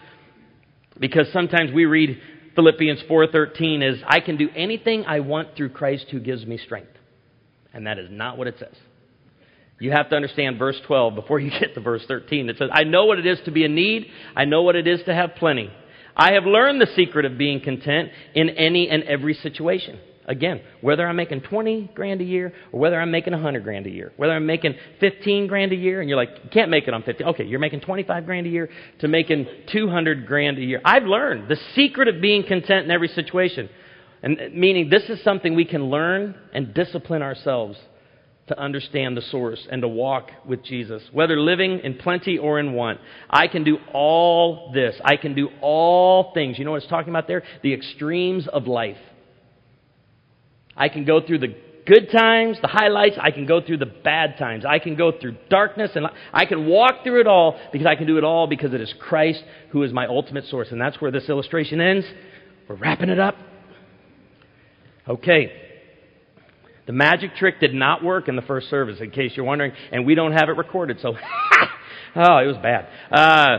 because 0.98 1.28
sometimes 1.32 1.70
we 1.72 1.84
read 1.84 2.18
Philippians 2.54 3.02
4:13 3.08 3.82
is 3.82 4.02
I 4.06 4.20
can 4.20 4.36
do 4.36 4.48
anything 4.54 5.04
I 5.06 5.20
want 5.20 5.56
through 5.56 5.70
Christ 5.70 6.06
who 6.10 6.20
gives 6.20 6.44
me 6.46 6.58
strength. 6.58 6.92
And 7.72 7.86
that 7.86 7.98
is 7.98 8.08
not 8.10 8.36
what 8.36 8.46
it 8.46 8.58
says. 8.58 8.74
You 9.80 9.90
have 9.90 10.10
to 10.10 10.16
understand 10.16 10.58
verse 10.58 10.80
12 10.86 11.14
before 11.14 11.40
you 11.40 11.50
get 11.60 11.74
to 11.74 11.80
verse 11.80 12.04
13. 12.06 12.48
It 12.48 12.58
says, 12.58 12.70
I 12.72 12.84
know 12.84 13.06
what 13.06 13.18
it 13.18 13.26
is 13.26 13.40
to 13.46 13.50
be 13.50 13.64
in 13.64 13.74
need. 13.74 14.06
I 14.36 14.44
know 14.44 14.62
what 14.62 14.76
it 14.76 14.86
is 14.86 15.00
to 15.06 15.14
have 15.14 15.34
plenty. 15.36 15.70
I 16.16 16.32
have 16.32 16.44
learned 16.44 16.80
the 16.80 16.88
secret 16.94 17.24
of 17.24 17.38
being 17.38 17.60
content 17.60 18.10
in 18.34 18.50
any 18.50 18.88
and 18.88 19.02
every 19.04 19.34
situation. 19.34 19.98
Again, 20.26 20.60
whether 20.80 21.06
I'm 21.06 21.16
making 21.16 21.40
20 21.42 21.90
grand 21.94 22.20
a 22.20 22.24
year 22.24 22.52
or 22.70 22.78
whether 22.78 23.00
I'm 23.00 23.10
making 23.10 23.32
100 23.32 23.64
grand 23.64 23.86
a 23.86 23.90
year, 23.90 24.12
whether 24.16 24.32
I'm 24.32 24.46
making 24.46 24.74
15 25.00 25.48
grand 25.48 25.72
a 25.72 25.76
year 25.76 26.00
and 26.00 26.08
you're 26.08 26.16
like, 26.16 26.30
you 26.44 26.50
can't 26.50 26.70
make 26.70 26.86
it 26.86 26.94
on 26.94 27.02
50. 27.02 27.24
Okay, 27.24 27.44
you're 27.44 27.58
making 27.58 27.80
25 27.80 28.24
grand 28.24 28.46
a 28.46 28.50
year 28.50 28.70
to 29.00 29.08
making 29.08 29.46
200 29.72 30.26
grand 30.26 30.58
a 30.58 30.62
year. 30.62 30.80
I've 30.84 31.04
learned 31.04 31.48
the 31.48 31.56
secret 31.74 32.06
of 32.06 32.20
being 32.20 32.44
content 32.44 32.84
in 32.84 32.90
every 32.92 33.08
situation. 33.08 33.68
And 34.22 34.40
uh, 34.40 34.44
meaning 34.52 34.88
this 34.90 35.02
is 35.08 35.22
something 35.24 35.56
we 35.56 35.64
can 35.64 35.90
learn 35.90 36.36
and 36.54 36.72
discipline 36.72 37.22
ourselves 37.22 37.76
to 38.46 38.58
understand 38.58 39.16
the 39.16 39.22
source 39.22 39.66
and 39.70 39.82
to 39.82 39.88
walk 39.88 40.30
with 40.46 40.64
Jesus. 40.64 41.02
Whether 41.12 41.38
living 41.38 41.80
in 41.80 41.94
plenty 41.94 42.38
or 42.38 42.60
in 42.60 42.74
want, 42.74 43.00
I 43.28 43.48
can 43.48 43.64
do 43.64 43.78
all 43.92 44.70
this. 44.72 44.94
I 45.04 45.16
can 45.16 45.34
do 45.34 45.48
all 45.60 46.32
things. 46.32 46.58
You 46.58 46.64
know 46.64 46.72
what 46.72 46.82
it's 46.82 46.90
talking 46.90 47.10
about 47.10 47.26
there? 47.26 47.42
The 47.62 47.72
extremes 47.72 48.46
of 48.46 48.66
life. 48.66 48.96
I 50.76 50.88
can 50.88 51.04
go 51.04 51.20
through 51.24 51.38
the 51.38 51.54
good 51.86 52.10
times, 52.10 52.58
the 52.60 52.68
highlights. 52.68 53.16
I 53.20 53.30
can 53.30 53.46
go 53.46 53.60
through 53.60 53.78
the 53.78 53.86
bad 53.86 54.38
times. 54.38 54.64
I 54.64 54.78
can 54.78 54.96
go 54.96 55.12
through 55.18 55.36
darkness, 55.50 55.90
and 55.94 56.06
I 56.32 56.46
can 56.46 56.66
walk 56.66 57.02
through 57.04 57.20
it 57.20 57.26
all 57.26 57.58
because 57.72 57.86
I 57.86 57.96
can 57.96 58.06
do 58.06 58.18
it 58.18 58.24
all 58.24 58.46
because 58.46 58.72
it 58.72 58.80
is 58.80 58.92
Christ 59.00 59.42
who 59.70 59.82
is 59.82 59.92
my 59.92 60.06
ultimate 60.06 60.44
source. 60.46 60.68
And 60.70 60.80
that's 60.80 61.00
where 61.00 61.10
this 61.10 61.28
illustration 61.28 61.80
ends. 61.80 62.06
We're 62.68 62.76
wrapping 62.76 63.08
it 63.08 63.18
up. 63.18 63.36
Okay. 65.08 65.52
The 66.86 66.92
magic 66.92 67.36
trick 67.36 67.60
did 67.60 67.74
not 67.74 68.02
work 68.02 68.28
in 68.28 68.36
the 68.36 68.42
first 68.42 68.68
service, 68.68 68.98
in 69.00 69.10
case 69.10 69.32
you're 69.36 69.46
wondering, 69.46 69.72
and 69.92 70.04
we 70.04 70.14
don't 70.14 70.32
have 70.32 70.48
it 70.48 70.56
recorded, 70.56 70.98
so, 71.00 71.10
oh, 72.16 72.38
it 72.38 72.46
was 72.46 72.56
bad. 72.60 72.88
Uh, 73.10 73.58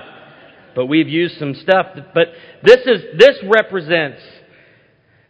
but 0.76 0.88
we've 0.88 1.08
used 1.08 1.38
some 1.38 1.54
stuff. 1.56 1.88
But 2.13 2.28
this 2.63 2.80
is 2.86 3.17
this 3.17 3.38
represents 3.43 4.21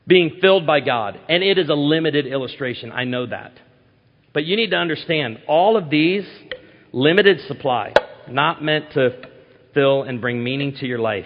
being 0.07 0.37
filled 0.41 0.65
by 0.65 0.79
God. 0.79 1.19
And 1.29 1.43
it 1.43 1.57
is 1.57 1.69
a 1.69 1.75
limited 1.75 2.25
illustration. 2.25 2.91
I 2.91 3.03
know 3.05 3.25
that. 3.25 3.53
But 4.33 4.45
you 4.45 4.55
need 4.55 4.71
to 4.71 4.77
understand 4.77 5.39
all 5.47 5.77
of 5.77 5.89
these 5.89 6.25
limited 6.91 7.41
supply, 7.41 7.93
not 8.27 8.63
meant 8.63 8.91
to 8.93 9.21
fill 9.73 10.03
and 10.03 10.21
bring 10.21 10.43
meaning 10.43 10.75
to 10.77 10.85
your 10.85 10.99
life. 10.99 11.25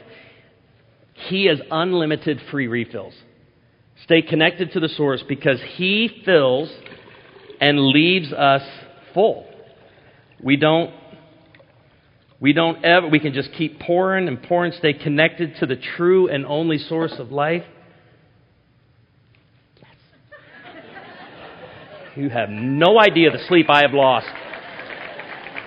He 1.13 1.45
has 1.45 1.59
unlimited 1.71 2.41
free 2.51 2.67
refills. 2.67 3.13
Stay 4.03 4.21
connected 4.21 4.71
to 4.73 4.79
the 4.79 4.89
source 4.89 5.23
because 5.27 5.59
He 5.75 6.21
fills 6.25 6.71
and 7.59 7.87
leaves 7.87 8.31
us 8.31 8.61
full. 9.13 9.47
We 10.43 10.57
don't 10.57 10.93
we 12.39 12.53
don't 12.53 12.85
ever 12.85 13.07
we 13.07 13.19
can 13.19 13.33
just 13.33 13.51
keep 13.53 13.79
pouring 13.79 14.27
and 14.27 14.41
pouring, 14.43 14.71
stay 14.73 14.93
connected 14.93 15.55
to 15.59 15.65
the 15.65 15.75
true 15.75 16.29
and 16.29 16.45
only 16.45 16.77
source 16.77 17.13
of 17.17 17.31
life. 17.31 17.63
You 22.17 22.29
have 22.29 22.49
no 22.49 22.99
idea 22.99 23.29
the 23.29 23.45
sleep 23.47 23.67
I 23.69 23.83
have 23.83 23.93
lost 23.93 24.25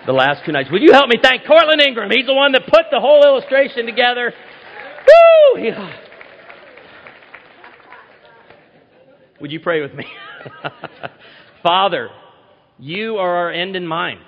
the 0.04 0.12
last 0.12 0.44
two 0.44 0.50
nights. 0.50 0.68
Would 0.72 0.82
you 0.82 0.92
help 0.92 1.08
me 1.08 1.14
thank 1.22 1.46
Cortland 1.46 1.80
Ingram? 1.80 2.10
He's 2.10 2.26
the 2.26 2.34
one 2.34 2.50
that 2.52 2.64
put 2.64 2.86
the 2.90 2.98
whole 2.98 3.22
illustration 3.22 3.86
together. 3.86 4.32
Woo! 5.54 5.62
Yeah. 5.62 5.96
Would 9.40 9.52
you 9.52 9.60
pray 9.60 9.80
with 9.80 9.94
me? 9.94 10.04
Father, 11.62 12.08
you 12.80 13.18
are 13.18 13.36
our 13.36 13.52
end 13.52 13.76
in 13.76 13.86
mind. 13.86 14.18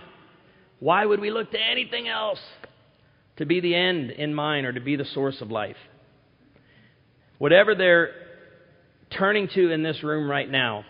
Why 0.79 1.05
would 1.05 1.21
we 1.21 1.33
look 1.33 1.51
to 1.51 1.61
anything 1.61 2.09
else 2.09 2.39
to 3.39 3.47
be 3.47 3.61
the 3.61 3.75
end 3.75 4.13
in 4.13 4.33
mind 4.33 4.67
or 4.67 4.73
to 4.73 4.81
be 4.81 4.95
the 4.95 5.07
source 5.07 5.41
of 5.41 5.51
life? 5.51 5.77
Whatever 7.39 7.75
they're 7.75 8.11
turning 9.11 9.49
to 9.55 9.73
in 9.73 9.83
this 9.83 10.05
room 10.05 10.31
right 10.31 10.49
now 10.49 10.85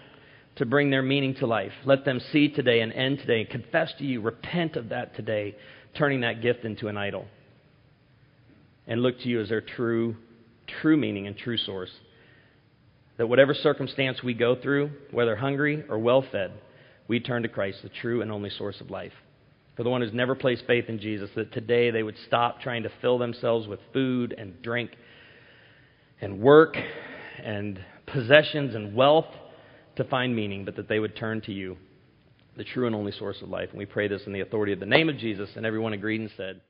to 0.57 0.67
bring 0.67 0.91
their 0.91 1.03
meaning 1.03 1.35
to 1.37 1.47
life, 1.47 1.73
let 1.85 2.05
them 2.05 2.21
see 2.33 2.49
today 2.49 2.81
and 2.81 2.93
end 2.93 3.19
today 3.21 3.41
and 3.41 3.51
confess 3.51 3.93
to 3.99 4.05
you, 4.05 4.21
repent 4.21 4.77
of 4.77 4.91
that 4.91 5.17
today, 5.17 5.57
turning 5.97 6.21
that 6.21 6.43
gift 6.43 6.65
into 6.65 6.89
an 6.89 6.97
idol. 6.97 7.27
And 8.87 9.01
look 9.01 9.19
to 9.21 9.29
you 9.29 9.41
as 9.41 9.49
their 9.49 9.61
true, 9.61 10.17
true 10.81 10.97
meaning 10.97 11.27
and 11.27 11.37
true 11.37 11.57
source. 11.57 11.91
That 13.17 13.29
whatever 13.29 13.55
circumstance 13.55 14.23
we 14.23 14.35
go 14.35 14.57
through, 14.57 14.91
whether 15.11 15.37
hungry 15.37 15.85
or 15.89 15.99
well 15.99 16.25
fed, 16.33 16.53
we 17.09 17.21
turn 17.21 17.43
to 17.43 17.49
Christ, 17.49 17.79
the 17.83 17.89
true 17.89 18.23
and 18.23 18.31
only 18.31 18.51
source 18.51 18.81
of 18.81 18.91
life. 18.91 19.13
For 19.77 19.85
the 19.85 19.91
one 19.91 20.03
who's 20.03 20.13
never 20.13 20.35
placed 20.35 20.67
faith 20.67 20.87
in 20.89 20.99
Jesus, 20.99 21.31
that 21.35 21.53
today 21.53 21.91
they 21.91 22.03
would 22.03 22.17
stop 22.27 22.61
trying 22.61 22.83
to 22.83 22.93
fill 23.01 23.19
themselves 23.19 23.67
with 23.67 23.81
food 23.93 24.35
and 24.37 24.61
drink 24.63 24.91
and 26.21 26.41
work 26.41 26.77
and 27.43 27.81
possessions 28.07 28.75
and 28.75 28.95
wealth 28.95 29.27
to 29.97 30.05
find 30.05 30.35
meaning, 30.35 30.65
but 30.65 30.77
that 30.77 30.89
they 30.89 30.99
would 30.99 31.17
turn 31.17 31.41
to 31.43 31.53
you, 31.53 31.77
the 32.57 32.65
true 32.65 32.87
and 32.87 32.95
only 32.95 33.13
source 33.13 33.41
of 33.43 33.49
life. 33.49 33.69
And 33.71 33.79
we 33.79 33.87
pray 33.87 34.09
this 34.09 34.23
in 34.27 34.33
the 34.33 34.41
authority 34.41 34.73
of 34.73 34.81
the 34.81 34.87
name 34.87 35.09
of 35.09 35.19
Jesus. 35.19 35.51
And 35.57 35.67
everyone 35.67 35.93
agreed 35.93 36.21
and 36.21 36.31
said, 36.37 36.61